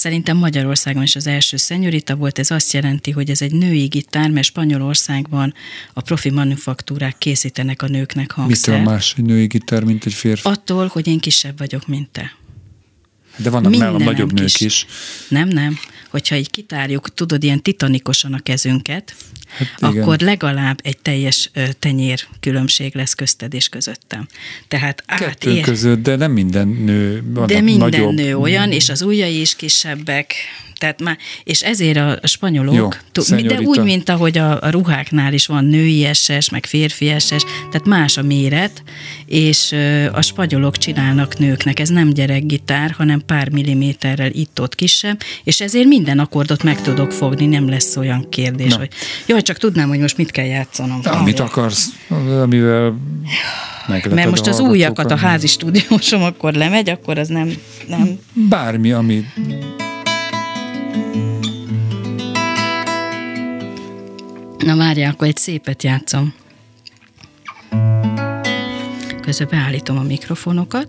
Szerintem 0.00 0.36
Magyarországon 0.36 1.02
is 1.02 1.16
az 1.16 1.26
első 1.26 1.56
szenyorita 1.56 2.16
volt, 2.16 2.38
ez 2.38 2.50
azt 2.50 2.72
jelenti, 2.72 3.10
hogy 3.10 3.30
ez 3.30 3.42
egy 3.42 3.52
női 3.52 3.86
gitár, 3.86 4.30
mert 4.30 4.46
Spanyolországban 4.46 5.54
a 5.92 6.00
profi 6.00 6.30
manufaktúrák 6.30 7.18
készítenek 7.18 7.82
a 7.82 7.86
nőknek 7.86 8.30
hangszert. 8.30 8.78
Mitől 8.78 8.92
más 8.92 9.14
egy 9.16 9.24
női 9.24 9.46
gitár, 9.46 9.84
mint 9.84 10.06
egy 10.06 10.14
férfi? 10.14 10.48
Attól, 10.48 10.86
hogy 10.86 11.06
én 11.06 11.18
kisebb 11.18 11.58
vagyok, 11.58 11.86
mint 11.86 12.08
te. 12.08 12.36
De 13.36 13.50
vannak 13.50 13.76
nálam 13.76 14.02
nagyobb 14.02 14.32
nők 14.32 14.46
kis. 14.46 14.60
is. 14.60 14.86
Nem, 15.28 15.48
nem. 15.48 15.78
Hogyha 16.10 16.36
így 16.36 16.50
kitárjuk, 16.50 17.14
tudod, 17.14 17.42
ilyen 17.42 17.62
titanikosan 17.62 18.32
a 18.32 18.40
kezünket, 18.40 19.14
hát 19.50 19.82
akkor 19.82 20.18
legalább 20.18 20.80
egy 20.82 20.98
teljes 20.98 21.50
tenyér 21.78 22.26
különbség 22.40 22.94
lesz 22.94 23.14
közted 23.14 23.54
és 23.54 23.68
közöttem. 23.68 24.26
Tehát 24.68 25.04
Kettő 25.06 25.24
átér... 25.24 25.62
között, 25.62 26.02
de 26.02 26.16
nem 26.16 26.32
minden 26.32 26.68
nő 26.68 27.22
De 27.46 27.60
minden 27.60 27.88
nagyobb. 27.88 28.14
nő 28.14 28.36
olyan, 28.36 28.72
és 28.72 28.88
az 28.88 29.02
ujjai 29.02 29.40
is 29.40 29.56
kisebbek, 29.56 30.34
tehát 30.80 31.02
már, 31.02 31.18
és 31.44 31.62
ezért 31.62 31.96
a 31.96 32.26
spanyolok, 32.26 32.74
Jó, 32.74 32.88
t- 33.12 33.46
de 33.46 33.60
úgy, 33.60 33.82
mint 33.82 34.08
ahogy 34.08 34.38
a, 34.38 34.62
a 34.62 34.70
ruháknál 34.70 35.32
is 35.32 35.46
van 35.46 35.64
női 35.64 36.08
SS, 36.12 36.50
meg 36.50 36.66
férfi 36.66 37.14
SS, 37.18 37.44
tehát 37.70 37.84
más 37.84 38.16
a 38.16 38.22
méret, 38.22 38.82
és 39.26 39.72
a 40.12 40.20
spanyolok 40.20 40.78
csinálnak 40.78 41.38
nőknek, 41.38 41.80
ez 41.80 41.88
nem 41.88 42.12
gyerekgitár, 42.12 42.90
hanem 42.90 43.22
pár 43.26 43.48
milliméterrel 43.48 44.30
itt-ott 44.32 44.74
kisebb, 44.74 45.20
és 45.44 45.60
ezért 45.60 45.86
minden 46.00 46.18
akkordot 46.24 46.62
meg 46.62 46.80
tudok 46.80 47.12
fogni, 47.12 47.46
nem 47.46 47.68
lesz 47.68 47.96
olyan 47.96 48.28
kérdés, 48.28 48.70
Na. 48.70 48.78
hogy 48.78 48.88
jaj, 49.26 49.42
csak 49.42 49.56
tudnám, 49.56 49.88
hogy 49.88 49.98
most 49.98 50.16
mit 50.16 50.30
kell 50.30 50.44
játszanom. 50.44 51.00
Amit 51.04 51.40
akarsz, 51.40 51.88
amivel 52.42 52.94
Mert 54.10 54.30
most 54.30 54.46
az 54.46 54.60
újakat 54.60 55.10
a 55.10 55.16
házi 55.16 55.46
stúdiósom 55.46 56.22
akkor 56.22 56.52
lemegy, 56.52 56.90
akkor 56.90 57.18
az 57.18 57.28
nem... 57.28 57.52
nem. 57.88 58.18
Bármi, 58.32 58.92
ami 58.92 59.26
Na 64.58 64.76
várjál, 64.76 65.10
akkor 65.10 65.26
egy 65.26 65.36
szépet 65.36 65.82
játszom. 65.82 66.34
Közben 69.20 69.48
beállítom 69.50 69.98
a 69.98 70.02
mikrofonokat. 70.02 70.88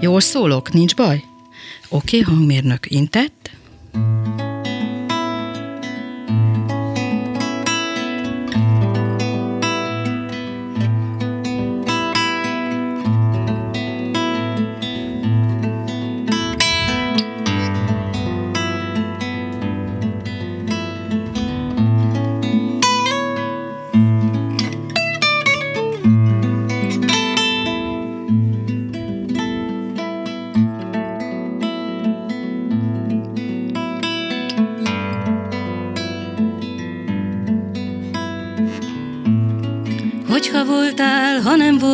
Jól 0.00 0.20
szólok, 0.20 0.72
nincs 0.72 0.94
baj? 0.94 1.24
Oké, 1.88 2.20
okay, 2.20 2.34
hangmérnök 2.34 2.90
intett. 2.90 3.50
Thank 3.92 4.26
you. 4.26 4.39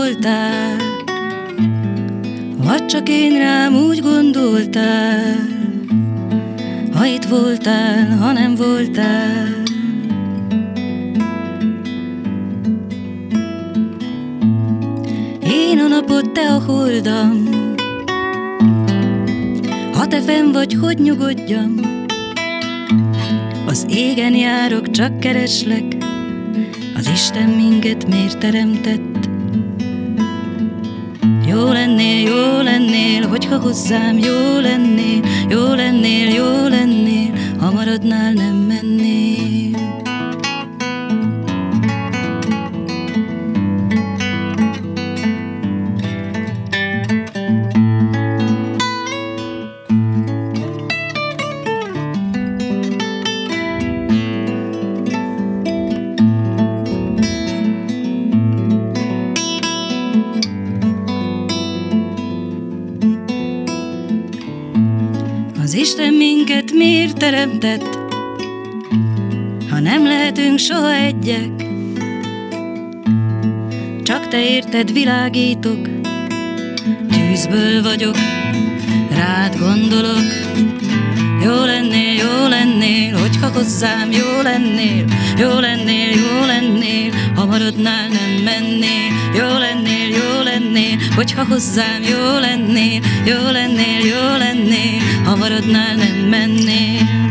Voltál, 0.06 0.76
vagy 2.56 2.86
csak 2.86 3.08
én 3.08 3.38
rám 3.38 3.74
úgy 3.74 4.02
gondoltál, 4.02 5.36
ha 6.92 7.06
itt 7.06 7.24
voltál, 7.24 8.16
ha 8.16 8.32
nem 8.32 8.54
voltál. 8.54 9.46
Én 15.42 15.78
a 15.78 15.88
napot, 15.88 16.30
te 16.30 16.54
a 16.54 16.60
holdam, 16.66 17.48
ha 19.92 20.06
te 20.06 20.20
fenn 20.20 20.52
vagy, 20.52 20.74
hogy 20.74 20.98
nyugodjam, 20.98 21.74
az 23.66 23.86
égen 23.88 24.34
járok, 24.34 24.90
csak 24.90 25.20
kereslek, 25.20 25.96
az 26.96 27.08
Isten 27.12 27.48
minket 27.48 28.08
miért 28.08 28.38
teremtett? 28.38 29.34
Jó 31.56 31.72
lennél, 31.72 32.28
jó 32.28 32.60
lennél, 32.62 33.28
hogyha 33.28 33.58
hozzám 33.58 34.18
jó 34.18 34.58
lennél, 34.60 35.20
jó 35.48 35.74
lennél, 35.74 36.28
jó 36.28 36.68
lennél, 36.68 37.32
ha 37.58 37.70
maradnál, 37.70 38.32
nem 38.32 38.56
menném. 38.56 39.25
Teremtett, 67.16 67.98
ha 69.70 69.80
nem 69.80 70.06
lehetünk 70.06 70.58
soha 70.58 70.94
egyek? 70.94 71.50
Csak 74.02 74.28
te 74.28 74.48
érted 74.48 74.92
világítok, 74.92 75.88
tűzből 77.10 77.82
vagyok, 77.82 78.16
rád 79.10 79.58
gondolok. 79.58 80.24
Jó 81.44 81.64
lennél, 81.64 82.12
jó 82.12 82.48
lennél, 82.48 83.18
hogyha 83.18 83.50
hozzám 83.52 84.10
jó 84.10 84.40
lennél, 84.42 85.04
jó 85.38 85.58
lennél, 85.58 86.10
jó 86.10 86.46
lennél, 86.46 87.12
ha 87.34 87.44
maradnál, 87.44 88.08
nem 88.08 88.42
mennél, 88.44 89.12
jó 89.34 89.58
lennél, 89.58 90.05
jó 90.16 90.42
lennél, 90.42 90.96
hogyha 91.14 91.44
hozzám 91.44 92.02
jó 92.02 92.38
lennél, 92.38 93.00
jó 93.24 93.50
lennél, 93.50 94.00
jó 94.00 94.36
lennél, 94.38 95.00
ha 95.24 95.36
maradnál, 95.36 95.94
nem 95.94 96.28
mennél. 96.28 97.24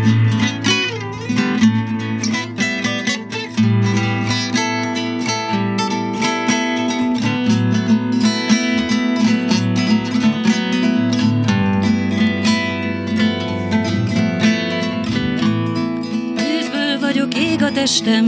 Testem, 17.74 18.26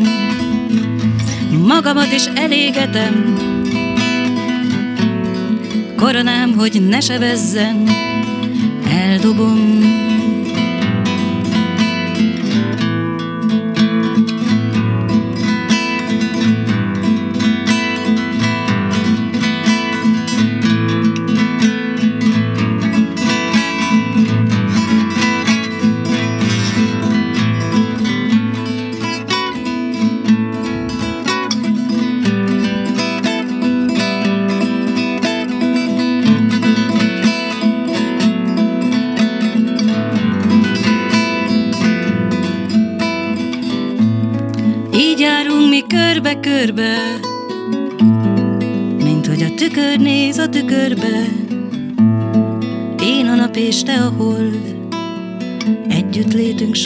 magamat 1.68 2.12
is 2.12 2.26
elégetem, 2.36 3.38
koronám, 5.98 6.54
hogy 6.54 6.82
ne 6.88 7.00
sebezzen, 7.00 7.88
eldobom. 8.89 9.97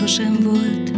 Sosem 0.01 0.37
volt. 0.43 0.91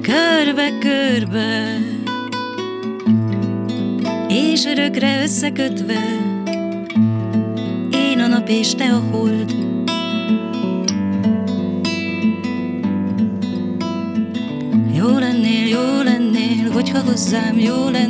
Körbe-körbe, 0.00 1.78
és 4.28 4.64
örökre 4.64 5.22
összekötve, 5.22 6.02
én 7.92 8.18
a 8.18 8.26
nap 8.26 8.48
és 8.48 8.74
te 8.74 8.84
a 8.84 9.02
hold, 9.10 9.60
hogyha 16.72 17.00
hozzám 17.00 17.58
jó 17.58 17.88
lennél, 17.88 18.09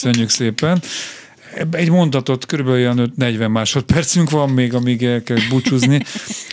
Köszönjük 0.00 0.28
szépen 0.28 0.82
egy 1.70 1.90
mondatot, 1.90 2.46
kb. 2.46 2.66
olyan 2.66 3.12
40 3.16 3.50
másodpercünk 3.50 4.30
van 4.30 4.50
még, 4.50 4.74
amíg 4.74 5.04
el 5.04 5.22
kell 5.22 5.38
búcsúzni 5.48 6.04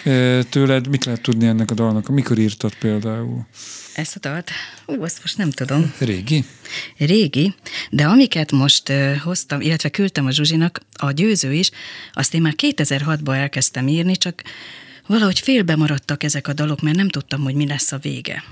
tőled. 0.50 0.88
Mit 0.88 1.06
lehet 1.06 1.22
tudni 1.22 1.48
ennek 1.48 1.72
a 1.72 1.74
dalnak? 1.74 2.08
Mikor 2.08 2.38
írtad 2.38 2.76
például? 2.76 3.48
Ezt 3.94 4.16
a 4.16 4.20
dalt? 4.20 4.52
Ú, 4.86 5.04
azt 5.04 5.20
most 5.22 5.38
nem 5.38 5.52
tudom. 5.52 5.94
Régi? 6.00 6.46
Régi, 6.98 7.54
de 7.90 8.06
amiket 8.06 8.52
most 8.52 8.90
uh, 8.90 9.18
hoztam, 9.18 9.62
illetve 9.62 9.90
küldtem 9.90 10.26
a 10.26 10.32
Zsuzsinak, 10.32 10.82
a 10.94 11.12
győző 11.12 11.54
is, 11.54 11.72
azt 12.14 12.34
én 12.34 12.42
már 12.42 12.54
2006-ban 12.58 13.36
elkezdtem 13.36 13.88
írni, 13.88 14.16
csak 14.16 14.42
valahogy 15.08 15.40
félbe 15.40 15.76
maradtak 15.76 16.24
ezek 16.24 16.48
a 16.48 16.54
dalok, 16.54 16.82
mert 16.82 16.96
nem 16.96 17.10
tudtam, 17.10 17.42
hogy 17.42 17.56
mi 17.56 17.68
lesz 17.68 17.92
a 17.92 17.98
vége 17.98 18.44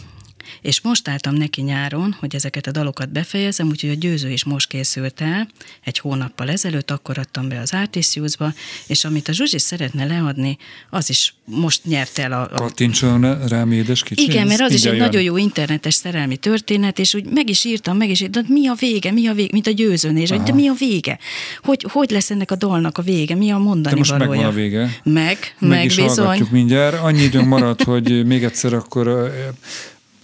és 0.62 0.82
most 0.82 1.08
álltam 1.08 1.36
neki 1.36 1.62
nyáron, 1.62 2.16
hogy 2.20 2.36
ezeket 2.36 2.68
a 2.68 2.72
dalokat 2.72 3.12
befejezem, 3.12 3.68
úgyhogy 3.68 3.90
a 3.90 3.94
győző 3.94 4.30
is 4.30 4.44
most 4.44 4.68
készült 4.68 5.22
el, 5.22 5.48
egy 5.84 6.00
hónappal 6.00 6.50
ezelőtt, 6.50 6.92
akkor 6.92 7.18
adtam 7.18 7.50
be 7.50 7.60
az 7.60 7.74
Artisiusba, 7.74 8.54
és 8.88 9.06
amit 9.06 9.28
a 9.28 9.32
Zsuzsi 9.32 9.60
szeretne 9.60 10.06
leadni, 10.06 10.58
az 10.90 11.10
is 11.10 11.34
most 11.46 11.86
nyert 11.86 12.18
el 12.20 12.32
a... 12.32 12.42
a... 12.42 12.48
Kattintson 12.48 13.48
rám 13.48 13.72
édes 13.72 14.04
kicsi? 14.04 14.24
Igen, 14.24 14.48
mert 14.48 14.62
az 14.62 14.74
is 14.74 14.84
egy 14.84 14.98
nagyon 14.98 15.22
jó 15.22 15.38
internetes 15.38 15.94
szerelmi 15.94 16.38
történet, 16.38 17.00
és 17.00 17.14
úgy 17.14 17.26
meg 17.26 17.50
is 17.50 17.64
írtam, 17.64 17.98
meg 17.98 18.10
is 18.10 18.22
írtam, 18.22 18.42
de 18.42 18.54
mi 18.54 18.68
a 18.68 18.74
vége, 18.80 19.12
mi 19.12 19.28
a 19.28 19.34
vége, 19.34 19.50
mint 19.52 19.68
a 19.68 19.72
győzőnél, 19.72 20.28
hogy 20.28 20.42
de 20.42 20.54
mi 20.54 20.68
a 20.68 20.74
vége? 20.74 21.20
Hogy, 21.64 21.86
hogy 21.90 22.10
lesz 22.10 22.32
ennek 22.32 22.52
a 22.52 22.56
dalnak 22.56 22.98
a 22.98 23.02
vége, 23.02 23.36
mi 23.36 23.52
a 23.52 23.58
mondani 23.58 23.94
de 23.94 24.00
most 24.00 24.12
valója? 24.12 24.30
megvan 24.30 24.46
a 24.46 24.56
vége. 24.56 24.80
Meg, 25.04 25.38
meg, 25.60 25.70
meg 25.70 25.86
is 25.86 25.96
bizony. 25.96 26.48
mindjárt. 26.52 27.02
Annyi 27.02 27.22
időnk 27.22 27.48
maradt, 27.48 27.84
hogy 27.84 28.26
még 28.26 28.44
egyszer 28.44 28.74
akkor 28.74 29.32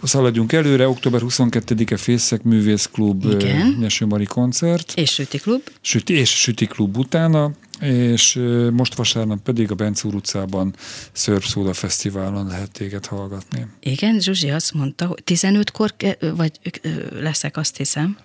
Szaladjunk 0.04 0.54
előre, 0.54 0.88
október 0.88 1.22
22-e 1.24 1.98
Fészek 1.98 2.44
Művészklub 2.44 3.26
Nyesőmari 3.80 4.26
koncert. 4.26 4.94
És 4.96 5.12
Süti 5.14 5.38
Klub. 5.38 5.62
Süti, 5.82 6.14
és 6.14 6.30
Süti 6.30 6.66
Klub 6.66 6.98
utána, 6.98 7.52
és 7.82 8.40
most 8.72 8.96
vasárnap 8.96 9.42
pedig 9.44 9.72
a 9.72 9.76
Bencúr 9.76 10.16
utcában 10.16 10.76
Szörpszóda 11.12 11.74
Fesztiválon 11.74 12.48
lehet 12.48 12.72
téged 12.72 13.06
hallgatni. 13.06 13.68
Igen, 13.80 14.20
Zsuzsi 14.20 14.50
azt 14.50 14.74
mondta, 14.74 15.06
hogy 15.06 15.22
15-kor 15.26 15.94
vagy 16.36 16.52
leszek, 17.12 17.58
azt 17.58 17.78
hiszem. 17.78 18.18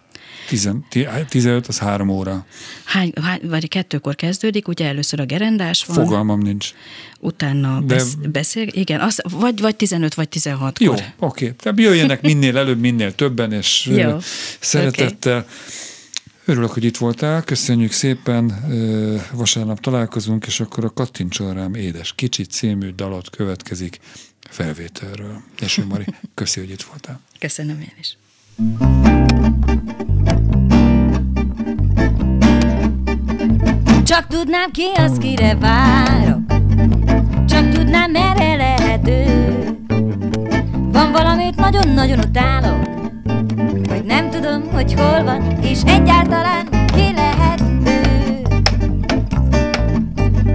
15, 1.28 1.66
az 1.66 1.78
három 1.78 2.08
óra. 2.08 2.46
Hány, 2.84 3.12
hány, 3.22 3.40
vagy 3.42 3.68
kettőkor 3.68 4.14
kezdődik, 4.14 4.68
ugye 4.68 4.86
először 4.86 5.20
a 5.20 5.24
gerendás 5.24 5.84
van. 5.84 5.96
Fogalmam 5.96 6.40
nincs. 6.40 6.72
Utána 7.18 7.80
De... 7.80 7.94
besz, 7.94 8.14
beszél, 8.14 8.66
igen, 8.70 9.00
az, 9.00 9.20
vagy, 9.22 9.60
vagy 9.60 9.76
15, 9.76 10.14
vagy 10.14 10.28
16 10.28 10.78
Jó, 10.78 10.92
oké. 10.92 11.06
Okay. 11.18 11.52
Tehát 11.52 11.78
jöjjenek 11.78 12.22
minél 12.22 12.58
előbb, 12.58 12.80
minél 12.80 13.14
többen, 13.14 13.52
és 13.52 13.86
Jó. 13.96 14.18
szeretettel. 14.60 15.38
Okay. 15.38 15.50
Örülök, 16.46 16.70
hogy 16.70 16.84
itt 16.84 16.96
voltál, 16.96 17.42
köszönjük 17.42 17.92
szépen, 17.92 18.64
vasárnap 19.32 19.80
találkozunk, 19.80 20.46
és 20.46 20.60
akkor 20.60 20.84
a 20.84 20.90
Kattincson 20.90 21.54
rám 21.54 21.74
édes 21.74 22.12
kicsit 22.14 22.50
című 22.50 22.90
dalot 22.90 23.30
következik 23.30 23.98
felvételről. 24.50 25.42
És 25.60 25.80
Mari, 25.88 26.04
köszi, 26.34 26.60
hogy 26.60 26.70
itt 26.70 26.82
voltál. 26.82 27.20
Köszönöm 27.38 27.80
én 27.80 27.94
is. 28.00 28.16
Csak 34.14 34.26
tudnám 34.26 34.70
ki 34.70 34.82
az, 34.96 35.18
kire 35.18 35.54
várok. 35.54 36.40
Csak 37.46 37.68
tudnám, 37.68 38.10
merre 38.10 38.56
lehet 38.56 39.08
ő 39.08 39.78
Van 40.92 41.12
valamit 41.12 41.56
nagyon-nagyon 41.56 42.18
utálok 42.18 42.84
Hogy 43.88 44.04
nem 44.04 44.30
tudom, 44.30 44.62
hogy 44.72 44.94
hol 44.94 45.24
van 45.24 45.58
És 45.62 45.80
egyáltalán 45.86 46.68
ki 46.70 47.12
lehet 47.14 47.62
ő. 47.86 48.42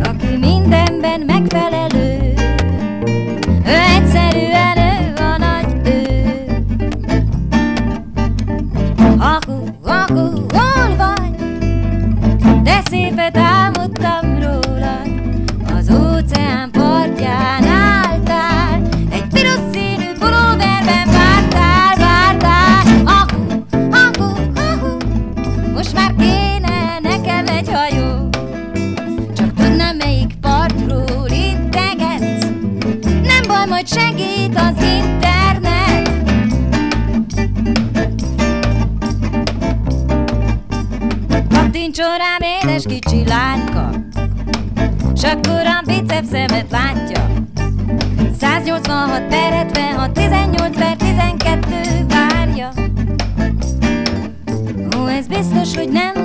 A 0.04 0.20
szebb 0.20 1.49
186 48.60 49.28
per 49.30 49.54
76, 49.54 50.12
18 50.14 50.76
per 50.76 50.96
12 50.98 52.06
várja. 52.08 52.70
Ó, 54.98 55.08
ez 55.08 55.28
biztos, 55.28 55.76
hogy 55.76 55.90
nem 55.90 56.19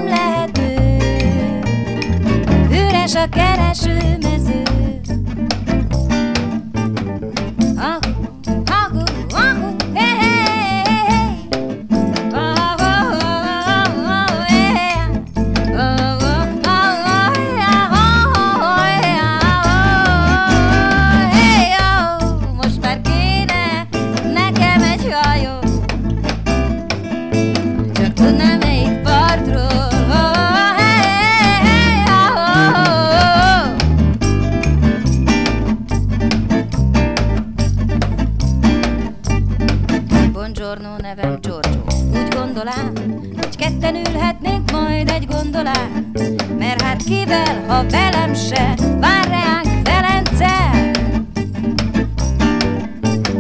nevem 41.15 41.39
Giorgio. 41.41 41.83
Úgy 42.13 42.35
gondolám, 42.35 42.93
hogy 43.37 43.57
ketten 43.57 43.95
ülhetnénk 43.95 44.71
majd 44.71 45.11
egy 45.11 45.27
gondolán. 45.27 46.13
Mert 46.59 46.83
hát 46.83 47.03
kivel, 47.03 47.65
ha 47.67 47.85
velem 47.89 48.35
se 48.35 48.75
Vár 49.01 49.29
reánk 49.29 49.87
Velence. 49.87 50.81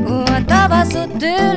Ó, 0.09 0.35
a 0.35 0.45
tavaszod 0.45 1.09
tőlem 1.19 1.54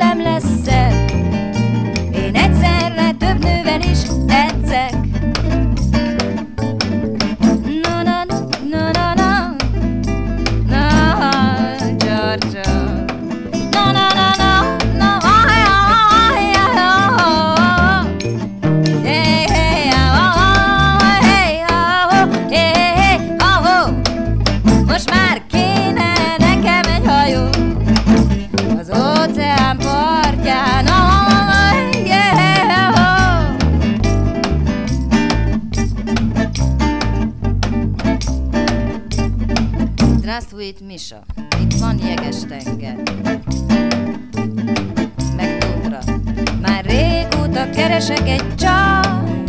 keresek 48.08 48.30
egy 48.30 48.56
csaj, 48.56 49.44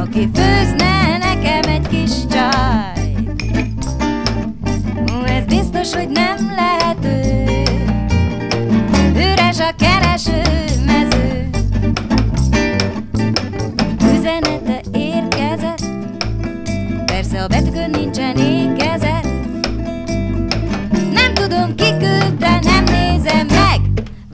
aki 0.00 0.28
főzne 0.34 1.18
nekem 1.18 1.70
egy 1.70 1.88
kis 1.88 2.10
csaj. 2.30 3.14
Ez 5.26 5.44
biztos, 5.44 5.94
hogy 5.94 6.08
nem 6.08 6.54
lehető. 6.56 7.44
Üres 9.14 9.58
a 9.58 9.70
kereső 9.78 10.42
mező. 10.86 11.48
Üzenete 14.16 14.80
érkezett, 14.92 15.84
persze 17.04 17.42
a 17.42 17.46
betűkön 17.46 17.90
nincsen 17.90 18.36
ékezet. 18.36 19.28
Nem 21.12 21.34
tudom 21.34 21.74
ki 21.74 21.96
küldte, 21.98 22.58
nem 22.62 22.84
nézem 22.84 23.46
meg 23.46 23.80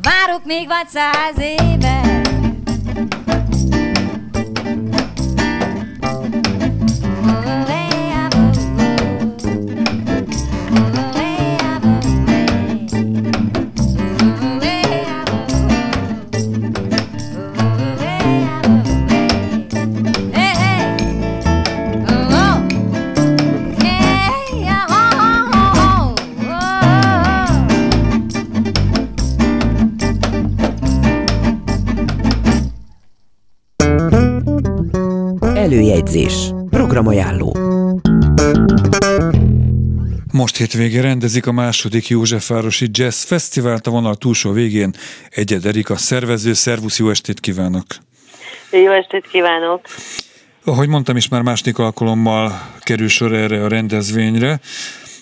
Várok 0.03 0.45
még 0.45 0.67
vagy 0.67 0.89
száz 0.89 1.39
éve 1.39 2.24
Előjegyzés. 36.05 36.51
Programajánló. 36.71 37.57
Most 40.33 40.57
hétvégén 40.57 41.03
rendezik 41.03 41.47
a 41.47 41.53
második 41.53 42.09
Józsefvárosi 42.09 42.87
Jazz 42.93 43.25
Fesztivált 43.25 43.87
a 43.87 43.91
vonal 43.91 44.15
túlsó 44.15 44.53
végén. 44.53 44.91
Egyed 45.31 45.65
Erika 45.65 45.97
szervező, 45.97 46.53
szervusz, 46.53 46.99
jó 46.99 47.09
estét 47.09 47.41
kívánok! 47.41 47.85
Jó 48.71 48.91
estét 48.93 49.27
kívánok! 49.27 49.81
Ahogy 50.65 50.89
mondtam 50.89 51.17
is, 51.17 51.29
már 51.29 51.43
második 51.43 51.79
alkalommal 51.79 52.51
kerül 52.81 53.09
sor 53.09 53.33
erre 53.33 53.65
a 53.65 53.69
rendezvényre. 53.69 54.61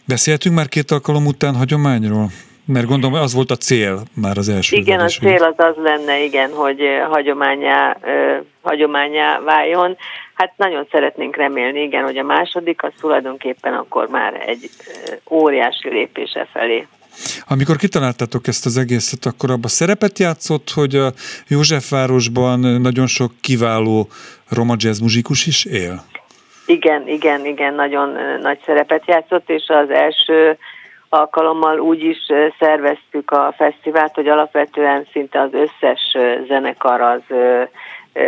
Beszéltünk 0.06 0.54
már 0.54 0.68
két 0.68 0.90
alkalom 0.90 1.26
után 1.26 1.54
hagyományról? 1.54 2.30
Mert 2.66 2.86
gondolom, 2.86 3.20
az 3.20 3.34
volt 3.34 3.50
a 3.50 3.56
cél 3.56 4.02
már 4.14 4.38
az 4.38 4.48
első 4.48 4.76
Igen, 4.76 5.00
a 5.00 5.06
cél 5.06 5.42
az 5.42 5.54
az 5.56 5.74
lenne, 5.76 6.24
igen, 6.24 6.50
hogy 6.50 6.80
eh, 6.80 7.06
hagyományá, 7.08 7.96
ö, 8.02 8.36
hagyományá 8.62 9.40
váljon. 9.40 9.96
Hát 10.34 10.52
nagyon 10.56 10.86
szeretnénk 10.90 11.36
remélni, 11.36 11.82
igen, 11.82 12.04
hogy 12.04 12.16
a 12.16 12.22
második 12.22 12.82
az 12.82 12.92
tulajdonképpen 13.00 13.74
akkor 13.74 14.08
már 14.08 14.42
egy 14.46 14.70
óriási 15.30 15.88
lépése 15.88 16.48
felé. 16.52 16.86
Amikor 17.48 17.76
kitaláltátok 17.76 18.46
ezt 18.46 18.66
az 18.66 18.76
egészet, 18.76 19.24
akkor 19.24 19.50
abban 19.50 19.68
szerepet 19.68 20.18
játszott, 20.18 20.70
hogy 20.70 20.94
a 20.94 21.12
Józsefvárosban 21.48 22.58
nagyon 22.60 23.06
sok 23.06 23.32
kiváló 23.40 24.08
roma 24.48 24.74
jazz 24.78 25.00
muzsikus 25.00 25.46
is 25.46 25.64
él? 25.64 26.02
Igen, 26.66 27.08
igen, 27.08 27.46
igen, 27.46 27.74
nagyon 27.74 28.16
nagy 28.40 28.58
szerepet 28.64 29.06
játszott, 29.06 29.50
és 29.50 29.64
az 29.68 29.90
első 29.90 30.58
alkalommal 31.08 31.78
úgy 31.78 32.04
is 32.04 32.18
szerveztük 32.58 33.30
a 33.30 33.54
fesztivált, 33.56 34.14
hogy 34.14 34.28
alapvetően 34.28 35.06
szinte 35.12 35.40
az 35.40 35.50
összes 35.52 36.16
zenekar 36.48 37.00
az 37.00 37.20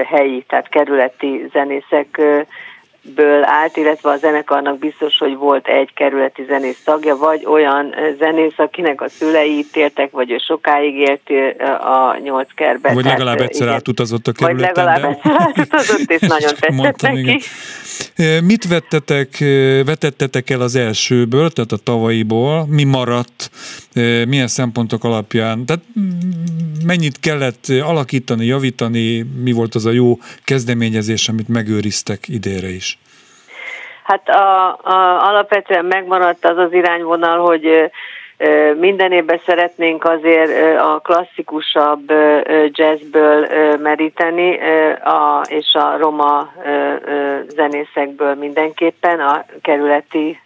helyi, 0.06 0.44
tehát 0.48 0.68
kerületi 0.68 1.48
zenészek 1.52 2.06
ö, 2.18 2.40
ből 3.14 3.44
állt, 3.44 3.76
illetve 3.76 4.10
a 4.10 4.16
zenekarnak 4.16 4.78
biztos, 4.78 5.18
hogy 5.18 5.36
volt 5.36 5.68
egy 5.68 5.90
kerületi 5.94 6.44
zenész 6.48 6.82
tagja, 6.84 7.16
vagy 7.16 7.44
olyan 7.46 7.94
zenész, 8.18 8.52
akinek 8.56 9.00
a 9.00 9.08
szülei 9.08 9.58
itt 9.58 9.76
éltek, 9.76 10.10
vagy 10.10 10.30
ő 10.30 10.38
sokáig 10.38 10.94
élt 10.94 11.30
a 11.80 12.18
nyolc 12.22 12.48
kerbe. 12.54 12.92
Vagy 12.92 13.02
Tehát, 13.02 13.18
legalább 13.18 13.40
egyszer 13.40 13.62
igen. 13.62 13.74
átutazott 13.74 14.26
a 14.26 14.32
Vagy 14.38 14.46
kerületen. 14.48 14.84
legalább 14.84 15.00
de- 15.00 15.08
egyszer 15.08 15.40
átutazott, 15.40 16.10
és 16.10 16.20
nagyon 16.36 16.48
tetszett 16.48 16.70
Mondtam, 16.70 17.12
neki. 17.14 17.40
igen. 18.16 18.44
Mit 18.44 18.68
vettetek, 18.68 19.28
vetettetek 19.84 20.50
el 20.50 20.60
az 20.60 20.74
elsőből, 20.76 21.50
tehát 21.50 21.72
a 21.72 21.76
tavalyiból? 21.84 22.66
Mi 22.68 22.84
maradt? 22.84 23.50
Milyen 24.28 24.46
szempontok 24.46 25.04
alapján? 25.04 25.66
Tehát 25.66 25.82
mennyit 26.86 27.20
kellett 27.20 27.64
alakítani, 27.82 28.46
javítani? 28.46 29.26
Mi 29.42 29.52
volt 29.52 29.74
az 29.74 29.86
a 29.86 29.90
jó 29.90 30.18
kezdeményezés, 30.44 31.28
amit 31.28 31.48
megőriztek 31.48 32.28
idénre 32.28 32.68
is? 32.68 32.98
Hát 34.04 34.28
a, 34.28 34.68
a, 34.82 35.28
alapvetően 35.28 35.84
megmaradt 35.84 36.44
az 36.44 36.58
az 36.58 36.72
irányvonal, 36.72 37.38
hogy 37.38 37.90
minden 38.78 39.12
évben 39.12 39.40
szeretnénk 39.46 40.04
azért 40.04 40.78
a 40.78 41.00
klasszikusabb 41.00 42.12
jazzből 42.66 43.46
meríteni, 43.76 44.58
a, 45.04 45.44
és 45.48 45.74
a 45.74 45.96
roma 45.96 46.52
zenészekből 47.48 48.34
mindenképpen, 48.34 49.20
a 49.20 49.44
kerületi 49.62 50.40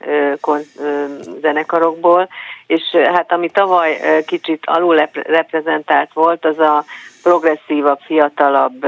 zenekarokból, 1.40 2.28
és 2.68 2.82
hát 3.14 3.32
ami 3.32 3.50
tavaly 3.50 3.98
kicsit 4.26 4.62
alul 4.66 5.08
reprezentált 5.12 6.12
volt, 6.12 6.44
az 6.44 6.58
a 6.58 6.84
progresszívabb, 7.22 7.98
fiatalabb 8.06 8.84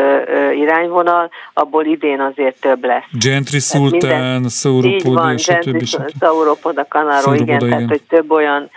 irányvonal, 0.54 1.30
abból 1.52 1.84
idén 1.84 2.20
azért 2.20 2.60
több 2.60 2.84
lesz. 2.84 3.04
Gentry 3.12 3.58
Sultan, 3.58 4.48
Sauropoda, 4.48 5.38
stb. 5.38 5.84
Sauropoda, 6.20 6.84
Kanaro, 6.88 7.32
igen, 7.32 7.44
igen, 7.44 7.68
tehát 7.68 7.88
hogy 7.88 8.02
több 8.08 8.30
olyan, 8.30 8.70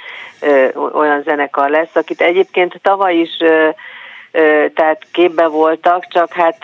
olyan 0.93 1.21
zenekar 1.23 1.69
lesz, 1.69 1.95
akit 1.95 2.21
egyébként 2.21 2.79
tavaly 2.81 3.15
is 3.15 3.37
tehát 4.73 5.01
képbe 5.11 5.47
voltak, 5.47 6.07
csak 6.07 6.33
hát 6.33 6.57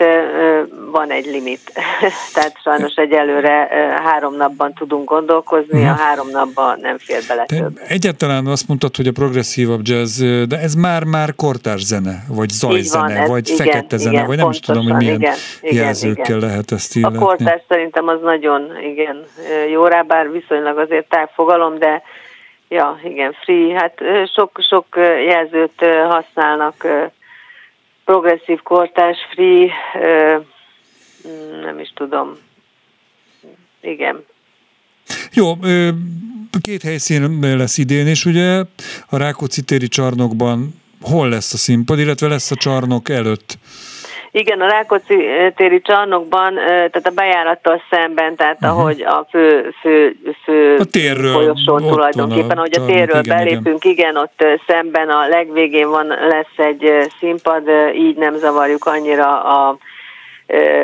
van 0.92 1.12
egy 1.12 1.26
limit. 1.26 1.72
tehát 2.34 2.54
sajnos 2.64 2.94
egyelőre 2.96 3.68
három 4.04 4.36
napban 4.36 4.74
tudunk 4.74 5.10
gondolkozni, 5.10 5.84
a 5.84 5.94
három 5.94 6.30
napban 6.30 6.80
nem 6.82 6.98
fér 6.98 7.22
bele 7.28 7.46
több. 7.46 7.80
Egyáltalán 7.88 8.46
azt 8.46 8.68
mondtad, 8.68 8.96
hogy 8.96 9.08
a 9.08 9.12
progresszívabb 9.12 9.80
jazz, 9.84 10.22
de 10.48 10.60
ez 10.60 10.74
már-már 10.74 11.36
kortárs 11.36 11.84
zene, 11.84 12.24
vagy 12.28 12.50
zajzene, 12.50 13.20
van, 13.20 13.28
vagy 13.28 13.50
igen, 13.50 13.66
fekete 13.66 13.98
zene, 13.98 14.14
igen, 14.14 14.28
vagy 14.28 14.38
nem 14.38 14.50
is 14.50 14.60
tudom, 14.60 14.84
hogy 14.84 14.96
milyen 14.96 15.16
igen, 15.16 15.36
jelzőkkel 15.62 16.38
igen. 16.38 16.50
lehet 16.50 16.72
ezt 16.72 16.96
illetni. 16.96 17.18
A 17.18 17.22
kortárs 17.22 17.62
szerintem 17.68 18.08
az 18.08 18.20
nagyon, 18.22 18.72
igen, 18.84 19.26
jó 19.72 19.86
rá, 19.86 20.02
bár 20.02 20.32
viszonylag 20.32 20.78
azért 20.78 21.10
tágfogalom, 21.10 21.78
de 21.78 22.02
ja, 22.70 23.00
igen, 23.04 23.36
free, 23.44 23.80
hát 23.80 23.94
sok, 24.36 24.60
sok 24.70 24.86
jelzőt 25.28 25.86
használnak 26.08 26.88
progresszív 28.10 28.60
kortás, 28.64 29.18
free, 29.32 29.70
nem 31.62 31.80
is 31.80 31.92
tudom. 31.96 32.38
Igen. 33.82 34.26
Jó, 35.34 35.58
két 36.62 36.82
helyszín 36.82 37.40
lesz 37.58 37.78
idén, 37.78 38.08
és 38.08 38.26
ugye 38.26 38.64
a 39.10 39.18
Rákóczi 39.18 39.62
téri 39.62 39.88
csarnokban 39.88 40.82
hol 41.02 41.30
lesz 41.30 41.54
a 41.54 41.58
színpad, 41.58 42.00
illetve 42.00 42.28
lesz 42.28 42.52
a 42.52 42.56
csarnok 42.56 43.10
előtt? 43.10 43.58
Igen, 44.32 44.62
a 44.62 44.68
Rákóczi 44.68 45.28
téri 45.56 45.82
csarnokban, 45.82 46.56
tehát 46.56 47.08
a 47.08 47.12
bejárattal 47.16 47.82
szemben, 47.90 48.36
tehát 48.36 48.58
uh-huh. 48.62 48.80
ahogy 48.80 49.02
a 49.02 49.28
fő, 49.30 49.74
fő, 49.82 50.16
fő 50.44 50.76
a 50.76 50.84
térről, 50.84 51.34
folyosón 51.34 51.82
tulajdonképpen, 51.88 52.58
ahogy 52.58 52.76
a 52.80 52.86
térről 52.86 53.20
igen, 53.24 53.38
belépünk, 53.38 53.86
igen. 53.86 53.92
igen, 53.92 54.18
ott 54.18 54.46
szemben 54.68 55.10
a 55.10 55.28
legvégén 55.28 55.90
van, 55.90 56.08
lesz 56.08 56.58
egy 56.58 57.12
színpad, 57.20 57.64
így 57.96 58.16
nem 58.16 58.36
zavarjuk 58.36 58.86
annyira 58.86 59.42
a 59.42 59.78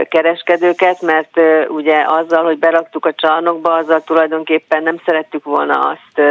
kereskedőket, 0.09 1.01
mert 1.01 1.39
ugye 1.68 2.03
azzal, 2.07 2.43
hogy 2.43 2.57
beraktuk 2.57 3.05
a 3.05 3.13
csarnokba, 3.13 3.74
azzal 3.74 4.03
tulajdonképpen 4.03 4.84
nem 4.84 5.01
szerettük 5.05 5.43
volna 5.43 5.80
azt 5.80 6.22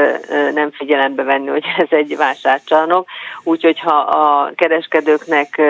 nem 0.55 0.71
figyelembe 0.71 1.23
venni, 1.23 1.49
hogy 1.49 1.65
ez 1.79 1.87
egy 1.91 2.17
vásárcsarnok. 2.17 3.09
Úgyhogy 3.43 3.81
ha 3.81 3.97
a 3.97 4.53
kereskedőknek 4.55 5.63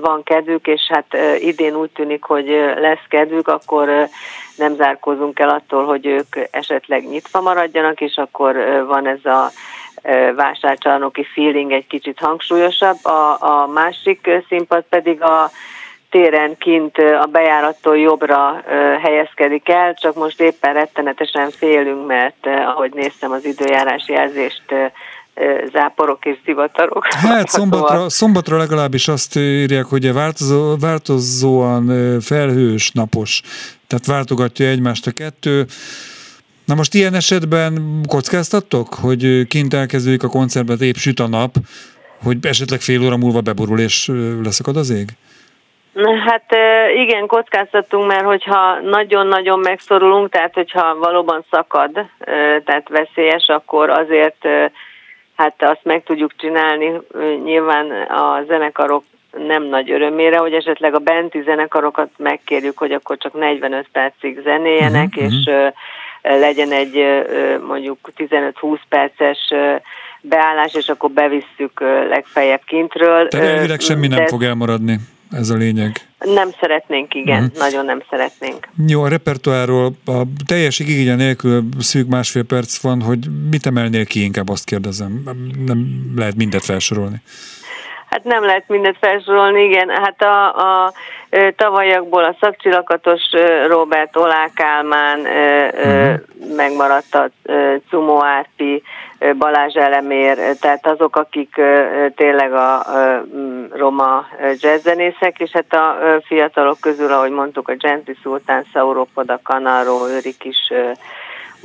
van 0.00 0.22
kedvük, 0.22 0.66
és 0.66 0.80
hát 0.88 1.16
idén 1.38 1.74
úgy 1.74 1.90
tűnik, 1.90 2.22
hogy 2.22 2.46
lesz 2.76 3.04
kedvük, 3.08 3.48
akkor 3.48 4.08
nem 4.56 4.74
zárkózunk 4.74 5.38
el 5.38 5.48
attól, 5.48 5.84
hogy 5.84 6.06
ők 6.06 6.36
esetleg 6.50 7.08
nyitva 7.08 7.40
maradjanak, 7.40 8.00
és 8.00 8.16
akkor 8.16 8.56
van 8.86 9.06
ez 9.06 9.24
a 9.24 9.50
vásárcsarnoki 10.34 11.24
feeling 11.34 11.72
egy 11.72 11.86
kicsit 11.86 12.18
hangsúlyosabb. 12.18 13.04
A, 13.04 13.36
a 13.40 13.66
másik 13.66 14.30
színpad 14.48 14.84
pedig 14.88 15.22
a 15.22 15.50
téren 16.12 16.56
kint 16.58 16.96
a 16.98 17.26
bejárattól 17.26 17.98
jobbra 17.98 18.62
helyezkedik 19.02 19.68
el, 19.68 19.94
csak 19.94 20.14
most 20.14 20.40
éppen 20.40 20.72
rettenetesen 20.72 21.50
félünk, 21.50 22.06
mert 22.06 22.46
ahogy 22.66 22.92
néztem 22.94 23.30
az 23.30 23.44
időjárás 23.44 24.08
jelzést, 24.08 24.62
záporok 25.72 26.24
és 26.24 26.36
zivatarok. 26.44 27.06
Hát 27.12 27.48
szombatra, 27.48 28.08
szombatra 28.08 28.56
legalábbis 28.56 29.08
azt 29.08 29.36
írják, 29.36 29.84
hogy 29.84 30.12
változó, 30.12 30.76
változóan 30.76 32.20
felhős, 32.20 32.90
napos, 32.90 33.42
tehát 33.86 34.06
váltogatja 34.06 34.66
egymást 34.66 35.06
a 35.06 35.10
kettő. 35.10 35.66
Na 36.64 36.74
most 36.74 36.94
ilyen 36.94 37.14
esetben 37.14 38.00
kockáztattok, 38.08 38.94
hogy 38.94 39.46
kint 39.46 39.74
elkezdődik 39.74 40.22
a 40.22 40.28
koncertben, 40.28 40.80
épp 40.80 40.94
süt 40.94 41.20
a 41.20 41.28
nap, 41.28 41.54
hogy 42.22 42.36
esetleg 42.42 42.80
fél 42.80 43.02
óra 43.02 43.16
múlva 43.16 43.40
beborul 43.40 43.78
és 43.80 44.10
leszakad 44.42 44.76
az 44.76 44.90
ég? 44.90 45.08
Hát 46.26 46.56
igen, 46.94 47.26
kockáztatunk, 47.26 48.06
mert 48.06 48.24
hogyha 48.24 48.80
nagyon-nagyon 48.80 49.58
megszorulunk, 49.58 50.30
tehát 50.30 50.54
hogyha 50.54 50.98
valóban 50.98 51.44
szakad, 51.50 51.90
tehát 52.64 52.88
veszélyes, 52.88 53.46
akkor 53.48 53.90
azért 53.90 54.48
hát 55.36 55.54
azt 55.58 55.80
meg 55.82 56.02
tudjuk 56.02 56.36
csinálni. 56.36 56.92
Nyilván 57.44 57.90
a 58.08 58.42
zenekarok 58.46 59.04
nem 59.46 59.62
nagy 59.62 59.90
örömére, 59.90 60.38
hogy 60.38 60.52
esetleg 60.52 60.94
a 60.94 60.98
benti 60.98 61.42
zenekarokat 61.42 62.10
megkérjük, 62.16 62.78
hogy 62.78 62.92
akkor 62.92 63.16
csak 63.18 63.32
45 63.32 63.86
percig 63.92 64.40
zenéjenek, 64.44 65.08
uh-huh, 65.16 65.24
és 65.24 65.46
uh-huh. 65.46 65.72
legyen 66.22 66.72
egy 66.72 67.04
mondjuk 67.66 67.98
15-20 68.16 68.78
perces 68.88 69.38
beállás, 70.20 70.74
és 70.74 70.88
akkor 70.88 71.10
bevisszük 71.10 71.80
legfeljebb 72.08 72.62
kintről. 72.66 73.28
Tehát 73.28 73.80
semmi 73.80 74.06
nem 74.06 74.18
De... 74.18 74.26
fog 74.26 74.42
elmaradni 74.42 74.98
ez 75.32 75.50
a 75.50 75.54
lényeg. 75.54 75.96
Nem 76.18 76.50
szeretnénk, 76.60 77.14
igen, 77.14 77.42
uh-huh. 77.42 77.58
nagyon 77.58 77.84
nem 77.84 78.02
szeretnénk. 78.10 78.68
Jó, 78.86 79.02
a 79.02 79.08
repertoárról 79.08 79.92
a 80.04 80.22
teljes 80.46 80.78
igénye 80.78 81.14
nélkül 81.14 81.64
szűk 81.78 82.08
másfél 82.08 82.42
perc 82.44 82.76
van, 82.80 83.02
hogy 83.02 83.18
mit 83.50 83.66
emelnél 83.66 84.04
ki, 84.04 84.22
inkább 84.22 84.48
azt 84.48 84.64
kérdezem. 84.64 85.22
Nem 85.66 86.12
lehet 86.16 86.36
mindet 86.36 86.64
felsorolni. 86.64 87.22
Hát 88.12 88.24
nem 88.24 88.44
lehet 88.44 88.68
mindent 88.68 88.96
felsorolni, 89.00 89.62
igen. 89.62 89.88
Hát 89.88 90.22
a, 90.22 90.46
a 90.84 90.92
tavalyakból 91.56 92.24
a 92.24 92.36
szakcsilakatos 92.40 93.22
Robert 93.66 94.16
Olák 94.16 94.60
Álmán 94.60 95.20
uh-huh. 95.20 96.14
megmaradt 96.56 97.14
a 97.14 97.28
Cumó 97.88 98.24
Árpi, 98.24 98.82
Balázs 99.38 99.74
Elemér, 99.74 100.56
tehát 100.60 100.86
azok, 100.86 101.16
akik 101.16 101.60
tényleg 102.16 102.52
a 102.52 102.82
roma 103.70 104.26
jazzzenészek, 104.60 105.38
és 105.38 105.50
hát 105.50 105.72
a 105.72 105.96
fiatalok 106.26 106.80
közül, 106.80 107.12
ahogy 107.12 107.30
mondtuk, 107.30 107.68
a 107.68 107.74
Gentry 107.74 108.16
Sultan, 108.22 108.64
Sauropoda, 108.72 109.40
Kanaró, 109.42 110.06
őrik 110.06 110.44
is 110.44 110.72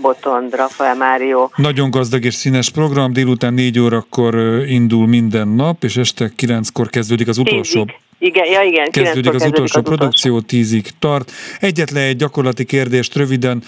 Botond, 0.01 0.55
Rafael 0.55 0.95
Mário. 0.95 1.49
Nagyon 1.55 1.89
gazdag 1.89 2.23
és 2.23 2.33
színes 2.33 2.69
program, 2.69 3.13
délután 3.13 3.53
négy 3.53 3.79
órakor 3.79 4.35
indul 4.67 5.07
minden 5.07 5.47
nap, 5.47 5.83
és 5.83 5.97
este 5.97 6.31
kilenckor 6.35 6.89
kezdődik 6.89 7.27
az 7.27 7.37
utolsó. 7.37 7.83
Tízig. 7.83 8.06
Igen, 8.19 8.45
ja 8.45 8.61
igen. 8.61 8.91
Kezdődik 8.91 9.33
az 9.33 9.45
utolsó 9.45 9.79
az 9.79 9.85
produkció, 9.85 10.39
tízig 10.41 10.89
tart. 10.99 11.31
Egyetlen 11.59 12.03
egy 12.03 12.15
gyakorlati 12.15 12.65
kérdést 12.65 13.15
röviden. 13.15 13.63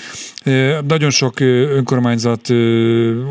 Nagyon 0.87 1.09
sok 1.09 1.39
önkormányzat 1.39 2.49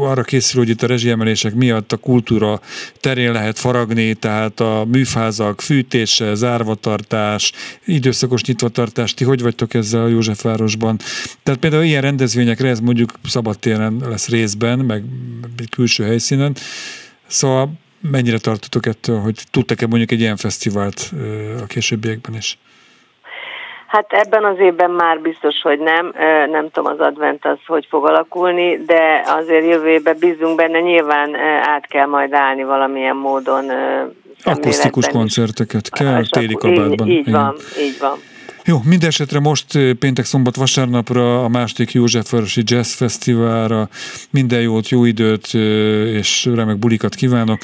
arra 0.01 0.23
készül, 0.23 0.61
hogy 0.61 0.69
itt 0.71 0.83
a 0.83 0.87
rezsiemelések 0.87 1.55
miatt 1.55 1.93
a 1.93 1.97
kultúra 1.97 2.61
terén 3.01 3.33
lehet 3.33 3.59
faragni, 3.59 4.15
tehát 4.15 4.61
a 4.61 4.85
műfázak 4.89 5.61
fűtése, 5.61 6.35
zárvatartás, 6.35 7.53
időszakos 7.85 8.43
nyitvatartás. 8.43 9.15
Ti 9.15 9.25
hogy 9.25 9.43
vagytok 9.43 9.75
ezzel 9.75 10.05
a 10.05 10.09
Józsefvárosban? 10.09 10.99
Tehát 11.43 11.61
például 11.61 11.83
ilyen 11.83 12.03
rendezvényekre 12.03 12.69
ez 12.69 12.81
mondjuk 12.81 13.13
szabadtéren 13.25 14.03
lesz 14.09 14.29
részben, 14.29 14.79
meg 14.79 15.03
külső 15.71 16.05
helyszínen. 16.05 16.57
Szóval 17.27 17.73
mennyire 18.01 18.39
tartotok 18.39 18.87
ettől, 18.87 19.19
hogy 19.19 19.43
tudtak-e 19.51 19.87
mondjuk 19.87 20.11
egy 20.11 20.21
ilyen 20.21 20.37
fesztivált 20.37 21.13
a 21.63 21.67
későbbiekben 21.67 22.35
is? 22.35 22.59
Hát 23.87 24.13
ebben 24.13 24.45
az 24.45 24.59
évben 24.59 24.91
már 24.91 25.21
biztos, 25.21 25.61
hogy 25.63 25.79
nem. 25.79 26.13
Nem 26.51 26.71
tudom 26.71 26.93
az 26.93 26.99
advent 26.99 27.45
az, 27.45 27.59
hogy 27.67 27.87
fog 27.91 28.07
alakulni, 28.07 28.85
de 28.87 29.23
azért 29.27 29.67
jövő 29.67 29.89
évben 29.89 30.17
bízunk 30.19 30.57
benne, 30.57 30.81
nyilván 30.81 31.35
át 31.63 31.87
kell 31.87 32.07
majd 32.07 32.33
állni 32.33 32.65
valamilyen 32.65 33.17
módon. 33.17 33.71
Akusztikus 34.45 35.09
koncerteket 35.09 35.91
kell, 35.91 36.23
téli 36.31 36.55
kabátban. 36.55 37.09
Így, 37.09 37.17
így 37.17 37.31
van, 37.31 37.57
így 37.81 37.99
van. 37.99 38.19
Jó, 38.69 38.81
mindesetre 38.85 39.41
most 39.41 39.79
péntek, 39.99 40.25
szombat, 40.25 40.57
vasárnapra 40.57 41.45
a 41.45 41.49
második 41.49 41.93
Józsefvárosi 41.93 42.63
Jazz 42.65 42.93
Fesztiválra 42.93 43.89
minden 44.31 44.61
jót, 44.61 44.89
jó 44.89 45.05
időt 45.05 45.55
és 46.15 46.45
remek 46.45 46.79
bulikat 46.79 47.15
kívánok. 47.15 47.61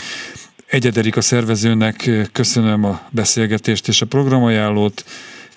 Egyederik 0.67 1.17
a 1.17 1.21
szervezőnek, 1.21 2.11
köszönöm 2.33 2.85
a 2.85 3.01
beszélgetést 3.11 3.89
és 3.89 4.03
a 4.03 4.07
programajánlót, 4.07 5.05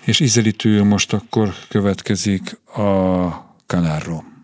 és 0.04 0.20
ízelítőül 0.20 0.84
most 0.84 1.12
akkor 1.12 1.54
következik 1.68 2.58
a 2.74 3.28
Canarro. 3.66 4.37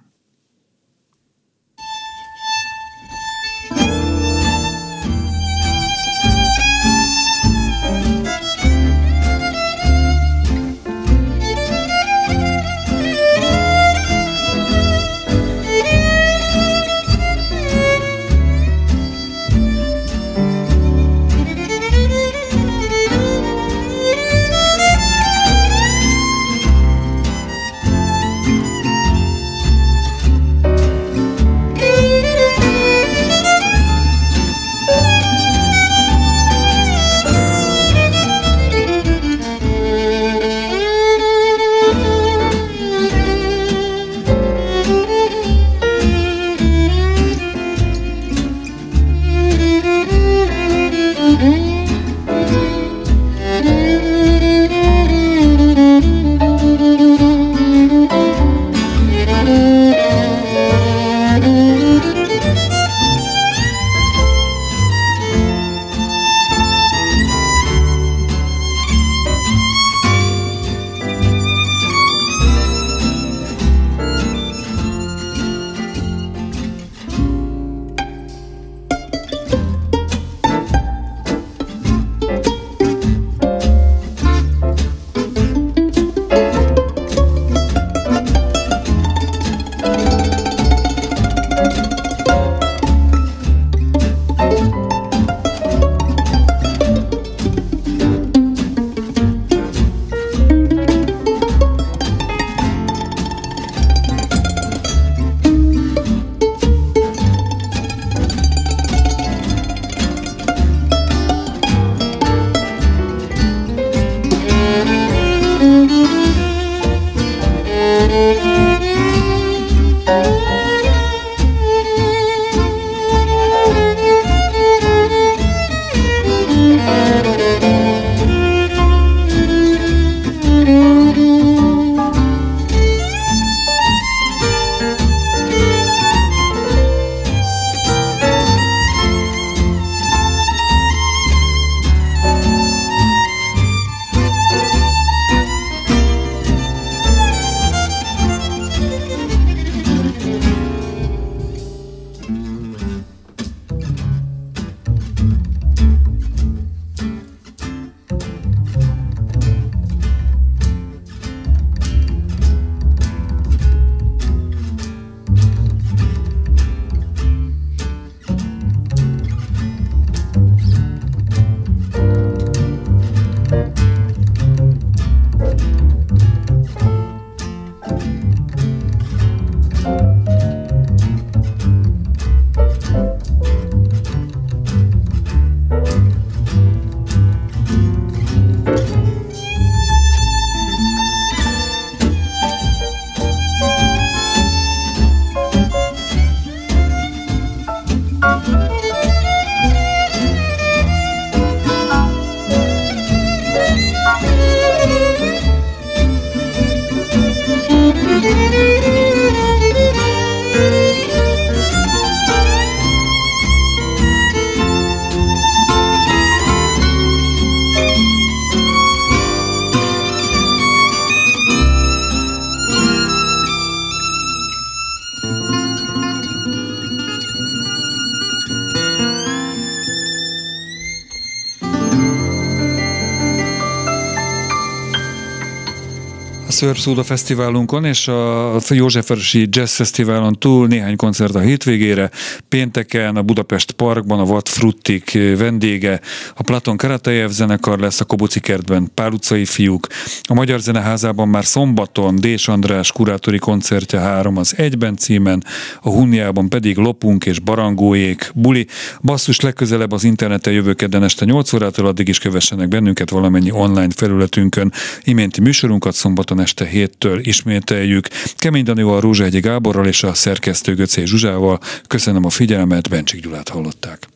Szörp 236.55 236.79
Szóda 236.79 237.05
Fesztiválunkon 237.05 237.85
és 237.85 238.09
a 238.09 238.61
Józsefvárosi 238.69 239.47
Jazz 239.51 239.75
Fesztiválon 239.75 240.37
túl 240.39 240.67
néhány 240.67 240.97
koncert 240.97 241.35
a 241.35 241.39
hétvégére. 241.39 242.11
Pénteken 242.49 243.17
a 243.17 243.23
Budapest 243.23 243.73
Parkban 243.73 244.19
a 244.19 244.25
Vat 244.25 244.49
Fruttik 244.49 245.19
vendége, 245.39 246.01
a 246.35 246.43
Platon 246.43 246.77
Karatejev 246.77 247.31
zenekar 247.31 247.79
lesz 247.79 248.01
a 248.01 248.05
Kobuci 248.05 248.41
kertben, 248.41 248.91
Pál 248.95 249.13
utcai 249.13 249.45
fiúk. 249.45 249.87
A 250.23 250.35
Magyar 250.35 250.61
Zeneházában 250.61 251.29
már 251.29 251.45
szombaton 251.45 252.17
Dés 252.17 252.49
András 252.49 252.93
kurátori 252.93 253.39
koncertje 253.39 253.99
három 253.99 254.37
az 254.37 254.55
egyben 254.57 254.97
címen, 254.97 255.45
a 255.81 255.89
Hunniában 255.89 256.49
pedig 256.49 256.77
Lopunk 256.77 257.27
és 257.27 257.39
Barangóék 257.39 258.31
buli. 258.35 258.67
Basszus 259.03 259.41
legközelebb 259.41 259.93
az 259.93 260.05
interneten 260.05 260.53
jövő 260.53 260.75
kedden 260.75 261.03
este 261.03 261.25
8 261.25 261.53
órától, 261.53 261.87
addig 261.87 262.09
is 262.09 262.19
kövessenek 262.19 262.69
bennünket 262.69 263.11
valamennyi 263.11 263.51
online 263.51 263.93
felületünkön. 263.97 264.73
Iménti 265.05 265.41
műsorunkat 265.41 265.95
szombaton 265.95 266.43
este 266.45 266.65
héttől 266.65 267.19
ismételjük. 267.23 268.09
Kemény 268.37 268.65
Danival, 268.65 269.01
Rózsahegyi 269.01 269.41
Gáborral 269.41 269.87
és 269.87 270.03
a 270.03 270.15
szerkesztő 270.15 270.75
Göcé 270.75 271.05
Zsuzsával. 271.05 271.59
Köszönöm 271.87 272.25
a 272.25 272.31
figyelmet, 272.31 272.89
Bencsik 272.89 273.21
Gyulát 273.21 273.49
hallották. 273.49 274.09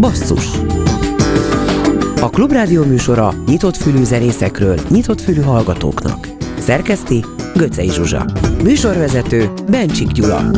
Basszus 0.00 0.44
A 2.20 2.30
Klubrádió 2.30 2.84
műsora 2.84 3.34
nyitott 3.46 3.76
fülű 3.76 4.04
zenészekről, 4.04 4.80
nyitott 4.88 5.20
fülű 5.20 5.40
hallgatóknak. 5.40 6.28
Szerkeszti 6.58 7.24
Göcej 7.54 7.88
Zsuzsa. 7.88 8.26
Műsorvezető 8.62 9.50
Bencsik 9.70 10.08
Gyula. 10.08 10.50